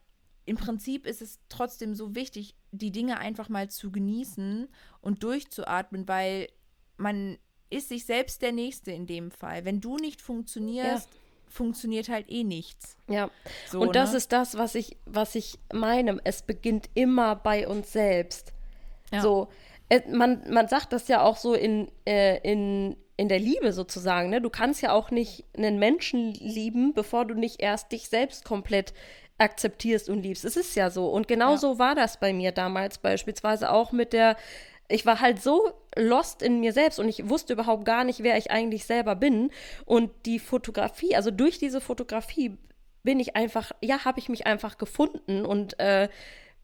[0.47, 4.69] im Prinzip ist es trotzdem so wichtig, die Dinge einfach mal zu genießen
[5.01, 6.49] und durchzuatmen, weil
[6.97, 7.39] man
[7.71, 9.65] ist sich selbst der Nächste in dem Fall.
[9.65, 11.19] Wenn du nicht funktionierst, ja
[11.55, 12.97] funktioniert halt eh nichts.
[13.09, 13.31] Ja.
[13.71, 14.19] So, und das ne?
[14.19, 16.19] ist das, was ich, was ich meine.
[16.25, 18.53] Es beginnt immer bei uns selbst.
[19.13, 19.23] Ja.
[19.23, 19.49] So,
[19.89, 24.31] äh, man, man sagt das ja auch so in, äh, in, in der Liebe sozusagen.
[24.31, 24.41] Ne?
[24.41, 28.93] Du kannst ja auch nicht einen Menschen lieben, bevor du nicht erst dich selbst komplett
[29.39, 30.45] akzeptierst und liebst.
[30.45, 31.09] Es ist ja so.
[31.09, 31.57] Und genau ja.
[31.57, 34.37] so war das bei mir damals beispielsweise auch mit der
[34.89, 38.37] ich war halt so lost in mir selbst und ich wusste überhaupt gar nicht, wer
[38.37, 39.51] ich eigentlich selber bin.
[39.87, 42.59] Und die Fotografie, also durch diese Fotografie
[43.03, 46.09] bin ich einfach, ja, habe ich mich einfach gefunden und äh,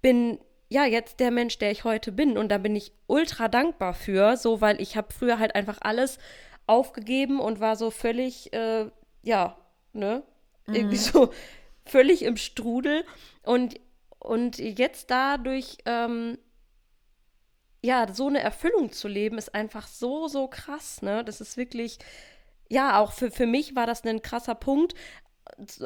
[0.02, 2.36] bin ja jetzt der Mensch, der ich heute bin.
[2.36, 6.18] Und da bin ich ultra dankbar für, so weil ich habe früher halt einfach alles
[6.66, 8.86] aufgegeben und war so völlig, äh,
[9.22, 9.56] ja,
[9.92, 10.22] ne,
[10.66, 10.74] mhm.
[10.74, 11.30] irgendwie so
[11.84, 13.04] völlig im Strudel
[13.42, 13.80] und
[14.18, 16.36] und jetzt dadurch ähm,
[17.82, 21.24] ja, so eine Erfüllung zu leben, ist einfach so, so krass, ne?
[21.24, 21.98] Das ist wirklich,
[22.68, 24.94] ja, auch für, für mich war das ein krasser Punkt,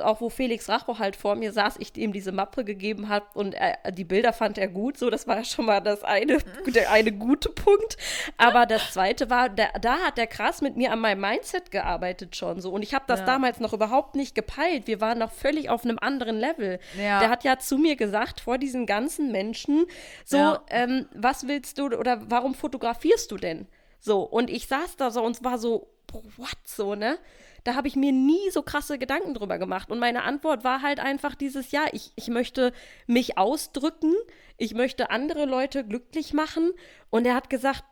[0.03, 3.55] auch wo Felix Rachbach halt vor mir saß, ich ihm diese Mappe gegeben habe und
[3.55, 6.91] er, die Bilder fand er gut, so das war ja schon mal das eine, der
[6.91, 7.97] eine gute Punkt.
[8.37, 12.37] Aber das zweite war, der, da hat der krass mit mir an meinem Mindset gearbeitet
[12.37, 13.27] schon so und ich habe das ja.
[13.27, 14.87] damals noch überhaupt nicht gepeilt.
[14.87, 16.79] Wir waren noch völlig auf einem anderen Level.
[16.97, 17.20] Ja.
[17.20, 19.87] Der hat ja zu mir gesagt vor diesen ganzen Menschen,
[20.25, 20.62] so ja.
[20.70, 23.66] ähm, was willst du oder warum fotografierst du denn?
[24.01, 25.89] So und ich saß da so und war so
[26.37, 27.18] what so ne?
[27.64, 29.90] Da habe ich mir nie so krasse Gedanken drüber gemacht.
[29.90, 32.72] Und meine Antwort war halt einfach dieses, ja, ich, ich möchte
[33.06, 34.14] mich ausdrücken,
[34.58, 36.72] ich möchte andere Leute glücklich machen.
[37.10, 37.84] Und er hat gesagt,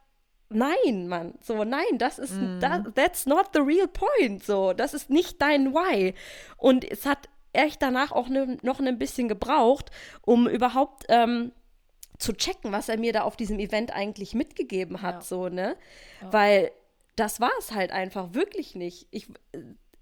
[0.51, 2.61] nein, Mann, so, nein, das ist, mm.
[2.61, 6.15] that, that's not the real point, so, das ist nicht dein Why.
[6.59, 9.91] Und es hat echt danach auch ne, noch ein bisschen gebraucht,
[10.23, 11.53] um überhaupt ähm,
[12.19, 15.21] zu checken, was er mir da auf diesem Event eigentlich mitgegeben hat, ja.
[15.23, 15.77] so, ne?
[16.21, 16.33] Ja.
[16.33, 16.73] Weil
[17.17, 19.07] das war es halt einfach wirklich nicht.
[19.11, 19.29] Ich,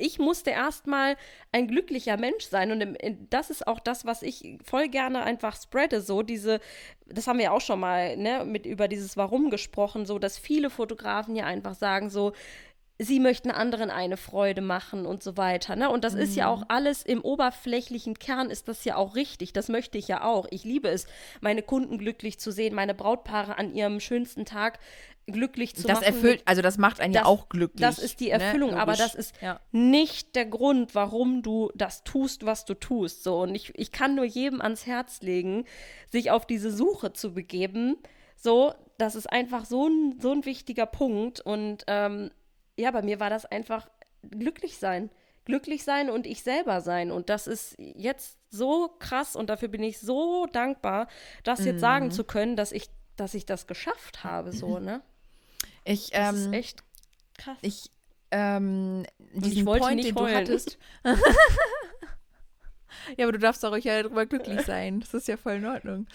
[0.00, 1.16] ich musste erstmal
[1.52, 2.96] ein glücklicher Mensch sein und
[3.30, 6.60] das ist auch das, was ich voll gerne einfach spreade, so diese,
[7.06, 10.70] das haben wir auch schon mal, ne, mit über dieses Warum gesprochen, so, dass viele
[10.70, 12.32] Fotografen ja einfach sagen so,
[13.00, 15.74] sie möchten anderen eine Freude machen und so weiter.
[15.74, 15.88] Ne?
[15.88, 16.20] Und das mhm.
[16.20, 16.66] ist ja auch mhm.
[16.68, 19.52] alles im oberflächlichen Kern ist das ja auch richtig.
[19.52, 20.46] Das möchte ich ja auch.
[20.50, 21.06] Ich liebe es,
[21.40, 24.78] meine Kunden glücklich zu sehen, meine Brautpaare an ihrem schönsten Tag
[25.26, 26.04] glücklich zu das machen.
[26.06, 27.80] Das erfüllt, also das macht einen das, ja auch glücklich.
[27.80, 28.32] Das ist die ne?
[28.32, 28.80] Erfüllung, ne?
[28.80, 29.60] aber das ist ja.
[29.72, 33.22] nicht der Grund, warum du das tust, was du tust.
[33.24, 35.64] So und ich, ich kann nur jedem ans Herz legen,
[36.10, 37.96] sich auf diese Suche zu begeben.
[38.36, 42.30] So, das ist einfach so ein, so ein wichtiger Punkt und ähm,
[42.80, 43.88] ja, bei mir war das einfach
[44.28, 45.10] glücklich sein.
[45.44, 47.10] Glücklich sein und ich selber sein.
[47.10, 51.08] Und das ist jetzt so krass und dafür bin ich so dankbar,
[51.44, 52.10] das jetzt sagen mhm.
[52.10, 55.02] zu können, dass ich, dass ich das geschafft habe, so, ne?
[55.84, 56.82] Ich, ähm, das ist echt
[57.38, 57.58] krass.
[57.62, 57.90] Ich,
[58.30, 60.44] ähm, diesen ich wollte Point, nicht den heulen.
[60.44, 60.78] du hattest.
[63.16, 65.00] ja, aber du darfst auch ruhig ja darüber glücklich sein.
[65.00, 66.06] Das ist ja voll in Ordnung.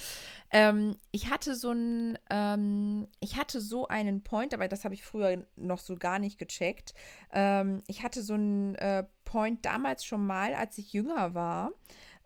[0.52, 5.04] Ähm, ich hatte so einen, ähm, ich hatte so einen Point, aber das habe ich
[5.04, 6.94] früher noch so gar nicht gecheckt.
[7.34, 11.72] Ähm, ich hatte so einen äh, Point damals schon mal, als ich jünger war.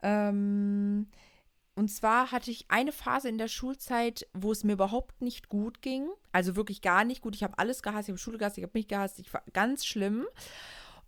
[0.03, 1.07] Ähm,
[1.76, 5.82] und zwar hatte ich eine Phase in der Schulzeit, wo es mir überhaupt nicht gut
[5.82, 6.09] ging.
[6.34, 7.36] Also wirklich gar nicht gut.
[7.36, 8.09] Ich habe alles gehasst.
[8.09, 9.17] Ich habe Schule gehasst, ich habe mich gehasst.
[9.20, 10.28] Ich war ganz schlimm.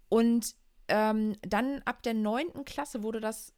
[0.07, 0.55] Und
[0.92, 3.54] ähm, dann ab der neunten Klasse wurde das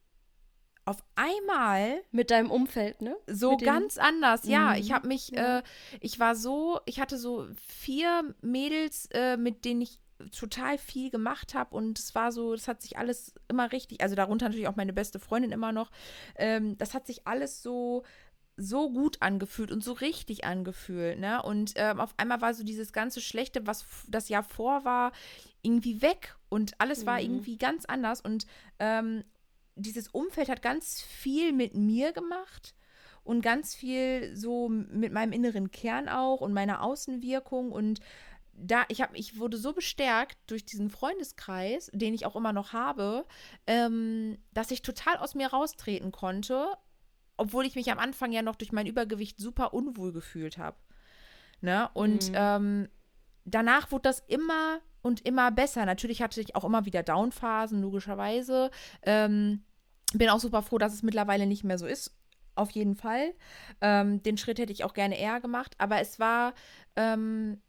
[0.86, 3.16] auf einmal mit deinem Umfeld, ne?
[3.28, 4.72] So ganz anders, ja.
[4.72, 4.76] Mhm.
[4.80, 5.60] Ich habe mich, ja.
[5.60, 5.64] äh,
[6.02, 10.00] ich war so, ich hatte so vier Mädels, äh, mit denen ich
[10.32, 14.16] total viel gemacht habe und es war so, das hat sich alles immer richtig, also
[14.16, 15.92] darunter natürlich auch meine beste Freundin immer noch,
[16.36, 18.04] ähm, das hat sich alles so
[18.56, 21.42] so gut angefühlt und so richtig angefühlt, ne?
[21.42, 25.12] Und ähm, auf einmal war so dieses ganze Schlechte, was das Jahr vor war,
[25.62, 27.26] irgendwie weg und alles war mhm.
[27.26, 28.46] irgendwie ganz anders und
[28.80, 29.24] ähm,
[29.76, 32.76] dieses Umfeld hat ganz viel mit mir gemacht
[33.24, 38.02] und ganz viel so mit meinem inneren Kern auch und meiner Außenwirkung und
[38.56, 42.72] da, ich habe, ich wurde so bestärkt durch diesen Freundeskreis, den ich auch immer noch
[42.72, 43.26] habe,
[43.66, 46.68] ähm, dass ich total aus mir raustreten konnte,
[47.38, 50.78] obwohl ich mich am Anfang ja noch durch mein Übergewicht super unwohl gefühlt habe.
[51.62, 51.90] Ne?
[51.94, 52.36] Und mhm.
[52.36, 52.90] ähm,
[53.46, 55.86] danach wurde das immer und immer besser.
[55.86, 58.72] Natürlich hatte ich auch immer wieder Downphasen, logischerweise.
[59.02, 59.64] Ähm,
[60.14, 62.16] bin auch super froh, dass es mittlerweile nicht mehr so ist.
[62.56, 63.34] Auf jeden Fall.
[63.82, 65.76] Ähm, den Schritt hätte ich auch gerne eher gemacht.
[65.80, 66.54] Aber es war
[66.96, 67.60] ähm,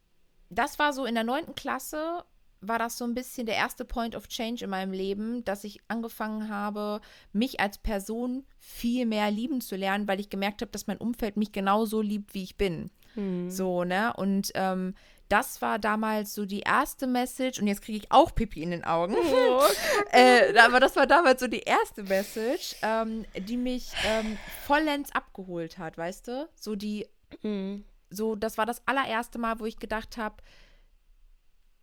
[0.54, 2.24] das war so in der neunten Klasse,
[2.68, 5.80] war das so ein bisschen der erste Point of Change in meinem Leben, dass ich
[5.88, 7.00] angefangen habe,
[7.32, 11.36] mich als Person viel mehr lieben zu lernen, weil ich gemerkt habe, dass mein Umfeld
[11.36, 12.90] mich genauso liebt, wie ich bin.
[13.14, 13.50] Hm.
[13.50, 14.12] So, ne?
[14.14, 14.94] Und ähm,
[15.28, 18.84] das war damals so die erste Message und jetzt kriege ich auch Pipi in den
[18.84, 19.16] Augen.
[19.16, 19.62] Oh.
[20.12, 24.36] äh, aber das war damals so die erste Message, ähm, die mich ähm,
[24.66, 26.48] vollends abgeholt hat, weißt du?
[26.54, 27.06] So die,
[27.42, 27.84] mhm
[28.14, 30.36] so, das war das allererste Mal, wo ich gedacht habe,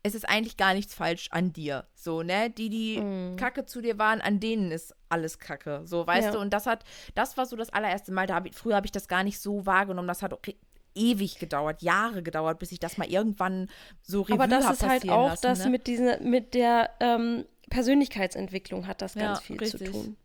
[0.03, 1.85] es ist eigentlich gar nichts falsch an dir.
[1.93, 2.49] So, ne?
[2.49, 3.35] Die, die mm.
[3.35, 5.81] Kacke zu dir waren, an denen ist alles Kacke.
[5.85, 6.31] So, weißt ja.
[6.31, 6.39] du?
[6.39, 6.83] Und das hat,
[7.13, 8.27] das war so das allererste Mal.
[8.27, 10.07] Da hab ich, früher habe ich das gar nicht so wahrgenommen.
[10.07, 10.55] Das hat okay,
[10.95, 13.69] ewig gedauert, Jahre gedauert, bis ich das mal irgendwann
[14.01, 15.69] so Revue Aber das ist halt auch lassen, das ne?
[15.69, 19.85] mit dieser, mit der ähm, Persönlichkeitsentwicklung hat das ganz ja, viel richtig.
[19.85, 20.17] zu tun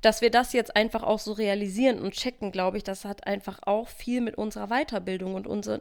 [0.00, 3.60] dass wir das jetzt einfach auch so realisieren und checken, glaube ich, das hat einfach
[3.62, 5.80] auch viel mit unserer Weiterbildung und unserem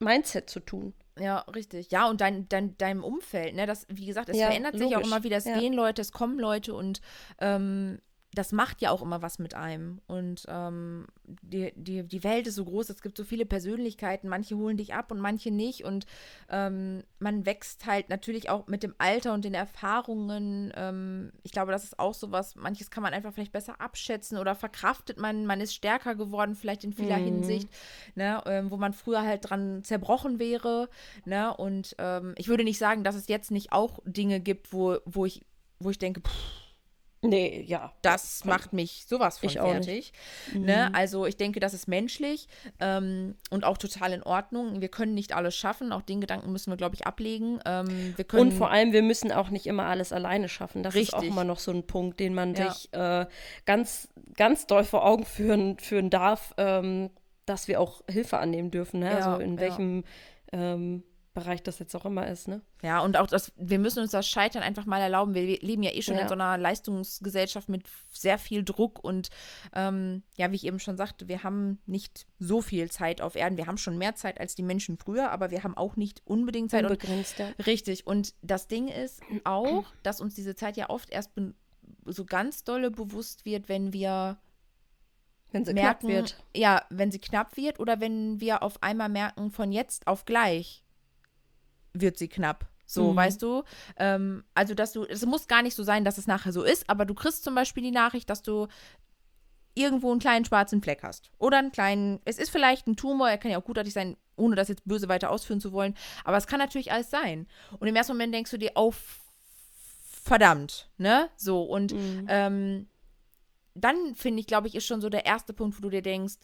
[0.00, 0.94] Mindset zu tun.
[1.18, 1.90] Ja, richtig.
[1.90, 3.66] Ja, und dein, dein, deinem Umfeld, ne?
[3.66, 4.88] Das, wie gesagt, es ja, verändert logisch.
[4.88, 5.36] sich auch immer wieder.
[5.36, 5.58] Es ja.
[5.58, 7.00] gehen Leute, es kommen Leute und
[7.38, 8.00] ähm,
[8.34, 10.00] das macht ja auch immer was mit einem.
[10.06, 14.56] Und ähm, die, die, die Welt ist so groß, es gibt so viele Persönlichkeiten, manche
[14.56, 15.84] holen dich ab und manche nicht.
[15.84, 16.06] Und
[16.48, 20.72] ähm, man wächst halt natürlich auch mit dem Alter und den Erfahrungen.
[20.74, 24.38] Ähm, ich glaube, das ist auch so was, manches kann man einfach vielleicht besser abschätzen
[24.38, 27.24] oder verkraftet man, man ist stärker geworden, vielleicht in vieler mhm.
[27.24, 27.68] Hinsicht,
[28.14, 30.88] ne, ähm, wo man früher halt dran zerbrochen wäre.
[31.26, 31.54] Ne?
[31.54, 35.26] Und ähm, ich würde nicht sagen, dass es jetzt nicht auch Dinge gibt, wo, wo
[35.26, 35.44] ich,
[35.80, 36.61] wo ich denke, pff,
[37.24, 37.92] Nee, ja.
[38.02, 40.12] Das macht mich sowas von ich fertig.
[40.52, 40.88] Ne?
[40.88, 40.94] Mhm.
[40.94, 42.48] Also ich denke, das ist menschlich
[42.80, 44.80] ähm, und auch total in Ordnung.
[44.80, 45.92] Wir können nicht alles schaffen.
[45.92, 47.60] Auch den Gedanken müssen wir, glaube ich, ablegen.
[47.64, 50.82] Ähm, wir können und vor allem, wir müssen auch nicht immer alles alleine schaffen.
[50.82, 51.12] Das richtig.
[51.12, 52.72] ist auch immer noch so ein Punkt, den man ja.
[52.72, 53.26] sich äh,
[53.66, 57.10] ganz, ganz doll vor Augen führen, führen darf, ähm,
[57.46, 58.98] dass wir auch Hilfe annehmen dürfen.
[58.98, 59.10] Ne?
[59.10, 60.02] Ja, also in welchem
[60.52, 61.04] ähm,
[61.34, 62.60] Bereich das jetzt auch immer ist, ne?
[62.82, 65.32] Ja, und auch das, wir müssen uns das Scheitern einfach mal erlauben.
[65.32, 66.22] Wir leben ja eh schon ja.
[66.22, 69.30] in so einer Leistungsgesellschaft mit sehr viel Druck und
[69.74, 73.56] ähm, ja, wie ich eben schon sagte, wir haben nicht so viel Zeit auf Erden.
[73.56, 76.70] Wir haben schon mehr Zeit als die Menschen früher, aber wir haben auch nicht unbedingt
[76.70, 76.84] Zeit.
[76.84, 77.64] Unbegrenzt, und, ja.
[77.64, 78.06] Richtig.
[78.06, 81.30] Und das Ding ist auch, dass uns diese Zeit ja oft erst
[82.04, 84.36] so ganz dolle bewusst wird, wenn wir
[85.50, 86.44] wenn sie merken, knapp wird.
[86.54, 90.84] Ja, wenn sie knapp wird oder wenn wir auf einmal merken, von jetzt auf gleich
[91.92, 92.66] wird sie knapp.
[92.86, 93.16] So, mhm.
[93.16, 93.62] weißt du?
[93.96, 96.88] Ähm, also, dass du, es muss gar nicht so sein, dass es nachher so ist,
[96.90, 98.68] aber du kriegst zum Beispiel die Nachricht, dass du
[99.74, 101.30] irgendwo einen kleinen schwarzen Fleck hast.
[101.38, 104.56] Oder einen kleinen, es ist vielleicht ein Tumor, er kann ja auch gutartig sein, ohne
[104.56, 107.46] das jetzt böse weiter ausführen zu wollen, aber es kann natürlich alles sein.
[107.78, 108.92] Und im ersten Moment denkst du dir, oh,
[110.22, 111.30] verdammt, ne?
[111.36, 112.26] So, und mhm.
[112.28, 112.88] ähm,
[113.74, 116.36] dann finde ich, glaube ich, ist schon so der erste Punkt, wo du dir denkst,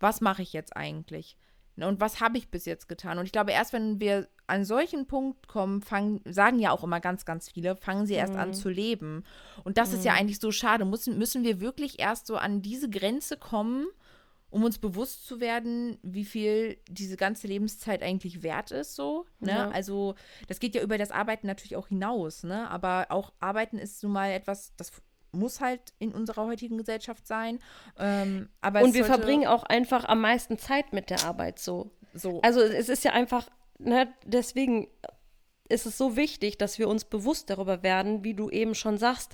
[0.00, 1.36] was mache ich jetzt eigentlich?
[1.76, 3.18] Und was habe ich bis jetzt getan?
[3.18, 7.00] Und ich glaube, erst wenn wir an solchen Punkt kommen, fangen, sagen ja auch immer
[7.00, 8.38] ganz, ganz viele, fangen sie erst mhm.
[8.40, 9.24] an zu leben.
[9.64, 9.96] Und das mhm.
[9.96, 10.18] ist ja mhm.
[10.18, 10.84] eigentlich so schade.
[10.84, 13.86] Müssen, müssen wir wirklich erst so an diese Grenze kommen,
[14.50, 19.24] um uns bewusst zu werden, wie viel diese ganze Lebenszeit eigentlich wert ist, so.
[19.40, 19.52] Ne?
[19.52, 19.70] Ja.
[19.70, 20.16] Also,
[20.48, 22.68] das geht ja über das Arbeiten natürlich auch hinaus, ne?
[22.68, 24.92] Aber auch Arbeiten ist nun mal etwas, das
[25.32, 27.58] muss halt in unserer heutigen Gesellschaft sein.
[27.98, 31.90] Ähm, aber und wir verbringen auch einfach am meisten Zeit mit der Arbeit so.
[32.12, 32.42] so.
[32.42, 33.48] Also es ist ja einfach,
[33.84, 34.88] ne, deswegen,
[35.68, 39.32] ist es so wichtig, dass wir uns bewusst darüber werden, wie du eben schon sagst,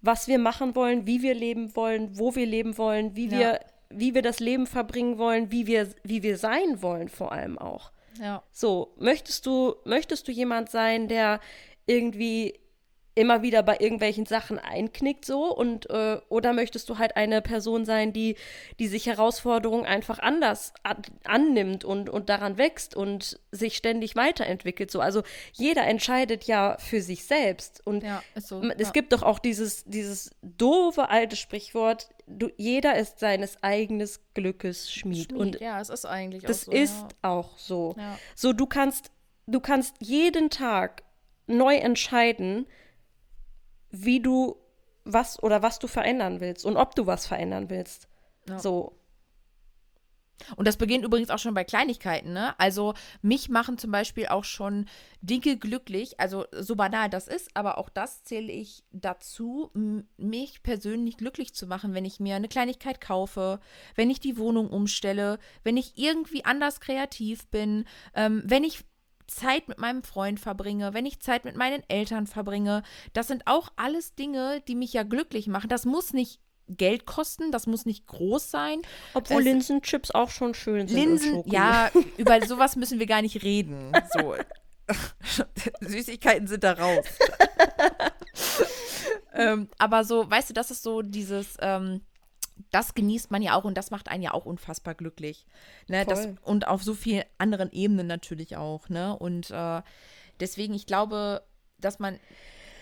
[0.00, 3.38] was wir machen wollen, wie wir leben wollen, wo wir leben wollen, wie Ja.
[3.38, 7.58] wir, wie wir das Leben verbringen wollen, wie wir, wie wir sein wollen, vor allem
[7.58, 7.92] auch.
[8.20, 8.42] Ja.
[8.52, 11.40] So, möchtest du, möchtest du jemand sein, der
[11.86, 12.58] irgendwie
[13.14, 17.84] immer wieder bei irgendwelchen Sachen einknickt so und äh, oder möchtest du halt eine Person
[17.84, 18.36] sein, die
[18.78, 24.90] die sich Herausforderungen einfach anders an, annimmt und und daran wächst und sich ständig weiterentwickelt
[24.90, 28.62] so also jeder entscheidet ja für sich selbst und Ja, so.
[28.62, 28.90] es ja.
[28.92, 35.28] gibt doch auch dieses dieses doofe alte Sprichwort du, jeder ist seines eigenes Glückes Schmied,
[35.30, 36.78] Schmied, und ja, es ist eigentlich das auch so.
[36.78, 37.94] ist auch so.
[37.98, 38.18] Ja.
[38.34, 39.10] So, du kannst,
[39.46, 41.02] du kannst jeden Tag
[41.46, 42.66] neu entscheiden,
[43.92, 44.56] wie du
[45.04, 48.08] was oder was du verändern willst und ob du was verändern willst.
[48.48, 48.58] Ja.
[48.58, 48.98] So,
[50.56, 52.58] Und das beginnt übrigens auch schon bei Kleinigkeiten, ne?
[52.58, 54.86] Also mich machen zum Beispiel auch schon
[55.20, 59.70] Dinge glücklich, also so banal das ist, aber auch das zähle ich dazu,
[60.16, 63.60] mich persönlich glücklich zu machen, wenn ich mir eine Kleinigkeit kaufe,
[63.94, 67.84] wenn ich die Wohnung umstelle, wenn ich irgendwie anders kreativ bin,
[68.14, 68.84] ähm, wenn ich
[69.34, 72.82] Zeit mit meinem Freund verbringe, wenn ich Zeit mit meinen Eltern verbringe.
[73.12, 75.68] Das sind auch alles Dinge, die mich ja glücklich machen.
[75.68, 78.82] Das muss nicht Geld kosten, das muss nicht groß sein.
[79.14, 80.96] obwohl Linsenchips auch schon schön sind.
[80.96, 83.92] Linsen, ja, über sowas müssen wir gar nicht reden.
[84.12, 84.34] So.
[85.80, 87.06] Süßigkeiten sind da raus.
[89.34, 92.02] ähm, aber so, weißt du, das ist so dieses, ähm,
[92.72, 95.46] das genießt man ja auch und das macht einen ja auch unfassbar glücklich.
[95.88, 96.04] Ne?
[96.04, 98.88] Das, und auf so vielen anderen Ebenen natürlich auch.
[98.88, 99.16] Ne?
[99.16, 99.82] Und äh,
[100.40, 101.42] deswegen, ich glaube,
[101.78, 102.18] dass man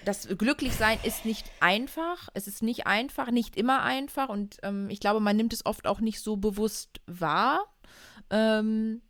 [0.04, 2.28] das Glücklichsein ist nicht einfach.
[2.34, 4.28] Es ist nicht einfach, nicht immer einfach.
[4.28, 7.66] Und ähm, ich glaube, man nimmt es oft auch nicht so bewusst wahr.
[8.30, 9.02] Ähm,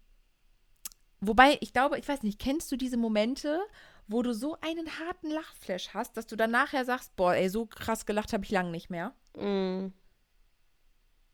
[1.20, 3.60] wobei, ich glaube, ich weiß nicht, kennst du diese Momente,
[4.08, 7.66] wo du so einen harten Lachflash hast, dass du dann nachher sagst, boah, ey, so
[7.66, 9.12] krass gelacht habe ich lange nicht mehr.
[9.36, 9.92] Mm.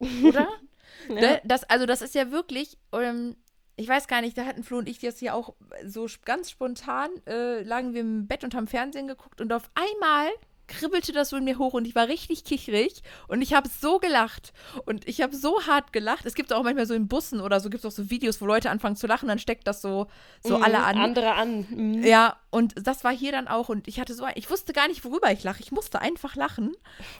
[0.00, 0.48] Oder?
[1.08, 1.38] Ja.
[1.44, 3.36] Das, also das ist ja wirklich, ähm,
[3.76, 7.10] ich weiß gar nicht, da hatten Flo und ich das ja auch so ganz spontan,
[7.28, 10.26] äh, lagen wir im Bett und haben Fernsehen geguckt und auf einmal
[10.66, 14.00] kribbelte das so in mir hoch und ich war richtig kichrig und ich habe so
[14.00, 14.52] gelacht
[14.84, 16.26] und ich habe so hart gelacht.
[16.26, 18.46] Es gibt auch manchmal so in Bussen oder so gibt es auch so Videos, wo
[18.46, 20.08] Leute anfangen zu lachen, dann steckt das so,
[20.42, 20.96] so Mm, alle an.
[20.98, 21.66] Andere an.
[21.70, 22.02] Mm.
[22.04, 24.88] Ja, und das war hier dann auch und ich hatte so, ein- ich wusste gar
[24.88, 25.62] nicht, worüber ich lache.
[25.62, 26.72] Ich musste einfach lachen.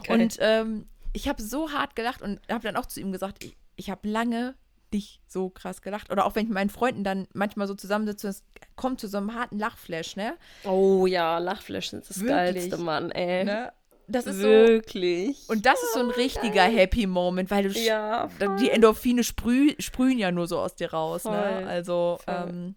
[0.03, 0.22] Geil.
[0.22, 3.57] Und ähm, ich habe so hart gelacht und habe dann auch zu ihm gesagt, ich,
[3.77, 4.55] ich habe lange
[4.93, 6.12] nicht so krass gelacht.
[6.12, 8.45] Oder auch wenn ich mit meinen Freunden dann manchmal so zusammensitze, es
[8.77, 10.37] kommt zu so einem harten Lachflash, ne?
[10.64, 12.69] Oh ja, Lachflash sind das Wirklich?
[12.69, 13.45] geilste, Mann, ey.
[13.45, 13.73] ne?
[14.09, 14.43] Das ist so.
[14.43, 15.49] Wirklich.
[15.49, 18.29] Und das ist so ein richtiger Happy Moment, weil du ja,
[18.61, 21.23] die Endorphine sprüh, sprühen ja nur so aus dir raus.
[21.23, 21.67] Voll, Ne?
[21.67, 22.75] Also ähm,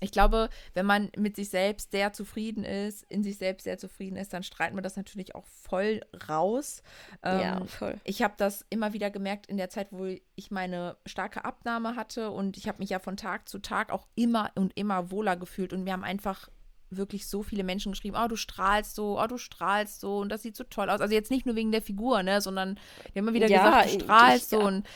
[0.00, 4.16] ich glaube, wenn man mit sich selbst sehr zufrieden ist, in sich selbst sehr zufrieden
[4.16, 6.82] ist, dann strahlt man das natürlich auch voll raus.
[7.22, 7.96] Ähm, ja, voll.
[8.04, 12.30] Ich habe das immer wieder gemerkt in der Zeit, wo ich meine starke Abnahme hatte
[12.30, 15.72] und ich habe mich ja von Tag zu Tag auch immer und immer wohler gefühlt
[15.72, 16.48] und wir haben einfach
[16.90, 20.42] wirklich so viele Menschen geschrieben, oh, du strahlst so, oh, du strahlst so und das
[20.42, 21.00] sieht so toll aus.
[21.02, 22.76] Also jetzt nicht nur wegen der Figur, ne, sondern
[23.14, 24.86] die haben immer wieder Ja, gesagt, du strahlst ich- so und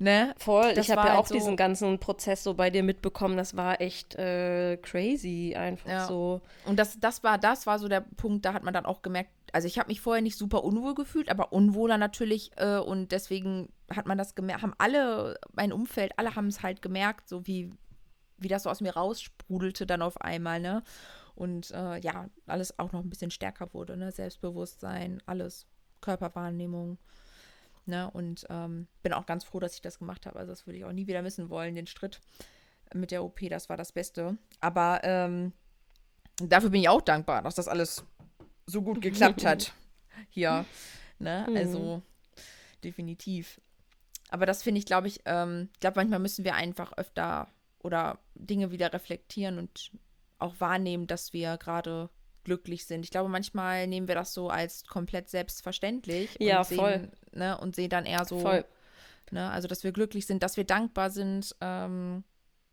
[0.00, 2.82] ne, Voll, das ich habe ja halt auch so- diesen ganzen Prozess so bei dir
[2.82, 3.36] mitbekommen.
[3.36, 6.06] Das war echt äh, crazy, einfach Ja.
[6.06, 6.40] so.
[6.66, 9.30] Und das, das war, das war so der Punkt, da hat man dann auch gemerkt,
[9.52, 13.68] also ich habe mich vorher nicht super unwohl gefühlt, aber unwohler natürlich äh, und deswegen
[13.94, 17.72] hat man das gemerkt, haben alle, mein Umfeld, alle haben es halt gemerkt, so wie,
[18.38, 20.82] wie das so aus mir raussprudelte dann auf einmal, ne?
[21.34, 24.12] Und äh, ja, alles auch noch ein bisschen stärker wurde, ne?
[24.12, 25.66] Selbstbewusstsein, alles,
[26.00, 26.98] Körperwahrnehmung,
[27.90, 28.10] ne?
[28.10, 30.38] Und ähm, bin auch ganz froh, dass ich das gemacht habe.
[30.38, 32.20] Also das würde ich auch nie wieder missen wollen, den Stritt
[32.94, 34.36] mit der OP, das war das Beste.
[34.60, 35.52] Aber ähm,
[36.42, 38.04] dafür bin ich auch dankbar, dass das alles
[38.66, 39.74] so gut geklappt hat.
[40.28, 40.64] Hier.
[41.18, 41.46] Ne?
[41.54, 42.02] Also,
[42.82, 43.60] definitiv.
[44.30, 47.48] Aber das finde ich, glaube ich, ähm, ich glaube, manchmal müssen wir einfach öfter
[47.82, 49.90] oder Dinge wieder reflektieren und
[50.38, 52.10] auch wahrnehmen, dass wir gerade
[52.44, 53.04] glücklich sind.
[53.04, 57.10] Ich glaube, manchmal nehmen wir das so als komplett selbstverständlich Ja, und sehen, voll.
[57.32, 58.64] Ne, und sehen dann eher so, Voll.
[59.30, 61.54] ne, also dass wir glücklich sind, dass wir dankbar sind.
[61.60, 62.24] Ähm,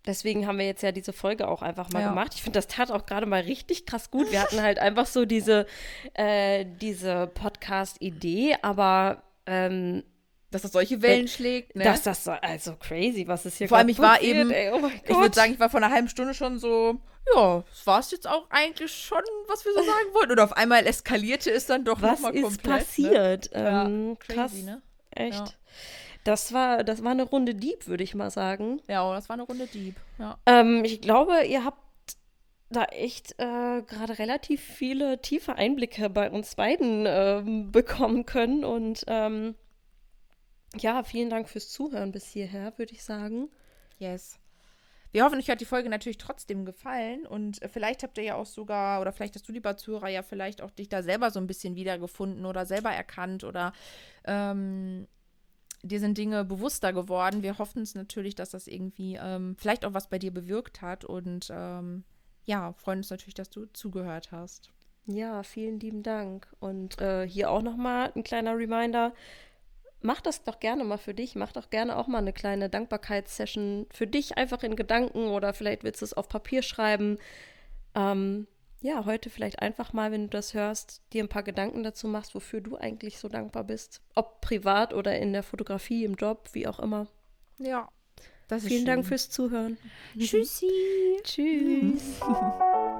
[0.05, 2.10] Deswegen haben wir jetzt ja diese Folge auch einfach mal Ja.
[2.10, 2.34] gemacht.
[2.34, 4.32] Ich finde, das tat auch gerade mal richtig krass gut.
[4.32, 5.66] Wir hatten halt einfach so diese,
[6.14, 10.03] äh, diese Podcast-Idee, aber ähm,
[10.51, 11.75] dass das solche Wellen schlägt.
[11.75, 11.83] Ne?
[11.83, 14.89] dass das so, also crazy, was ist hier Vor allem, ich war eben- ey, oh
[15.03, 16.99] Ich würde sagen, ich war vor einer halben Stunde schon so,
[17.35, 20.31] ja, das war es jetzt auch eigentlich schon, was wir so sagen wollten.
[20.31, 22.65] Und auf einmal eskalierte es dann doch was nochmal ist komplett.
[22.65, 22.77] Ne?
[22.77, 23.49] passiert?
[23.53, 24.81] Ja, Ähm, krass, Crazy, ne?
[25.11, 25.33] echt.
[25.39, 25.45] Ja.
[26.23, 28.81] Das war, das war eine Runde Dieb, würde ich mal sagen.
[28.87, 29.95] Ja, oh, das war eine Runde Dieb.
[30.19, 30.37] Ja.
[30.45, 31.77] Ähm, ich glaube, ihr habt
[32.69, 38.65] da echt äh, gerade relativ viele tiefe Einblicke bei uns beiden ähm, bekommen können.
[38.65, 39.55] Und ähm,
[40.76, 43.49] ja, vielen Dank fürs Zuhören bis hierher, würde ich sagen.
[43.97, 44.39] Yes.
[45.11, 48.36] Wir hoffen, euch hat die Folge natürlich trotzdem gefallen und äh, vielleicht habt ihr ja
[48.36, 51.39] auch sogar, oder vielleicht hast du, lieber Zuhörer, ja vielleicht auch dich da selber so
[51.39, 53.72] ein bisschen wiedergefunden oder selber erkannt oder
[54.26, 55.07] ähm,
[55.82, 57.41] dir sind Dinge bewusster geworden.
[57.41, 61.05] Wir hoffen es natürlich, dass das irgendwie ähm, vielleicht auch was bei dir bewirkt hat
[61.05, 62.03] und ähm,
[62.45, 64.72] ja, freuen uns natürlich, dass du zugehört hast.
[65.05, 66.53] Ja, vielen lieben Dank.
[66.59, 69.13] Und äh, hier auch nochmal ein kleiner Reminder.
[70.01, 71.35] Mach das doch gerne mal für dich.
[71.35, 75.83] Mach doch gerne auch mal eine kleine Dankbarkeitssession für dich einfach in Gedanken oder vielleicht
[75.83, 77.17] willst du es auf Papier schreiben.
[77.95, 78.47] Ähm,
[78.81, 82.35] ja, heute vielleicht einfach mal, wenn du das hörst, dir ein paar Gedanken dazu machst,
[82.35, 84.01] wofür du eigentlich so dankbar bist.
[84.13, 87.07] Ob privat oder in der Fotografie, im Job, wie auch immer.
[87.57, 87.89] Ja.
[88.49, 88.85] Vielen schön.
[88.85, 89.77] Dank fürs Zuhören.
[90.17, 90.69] Tschüssi.
[91.23, 92.21] Tschüss.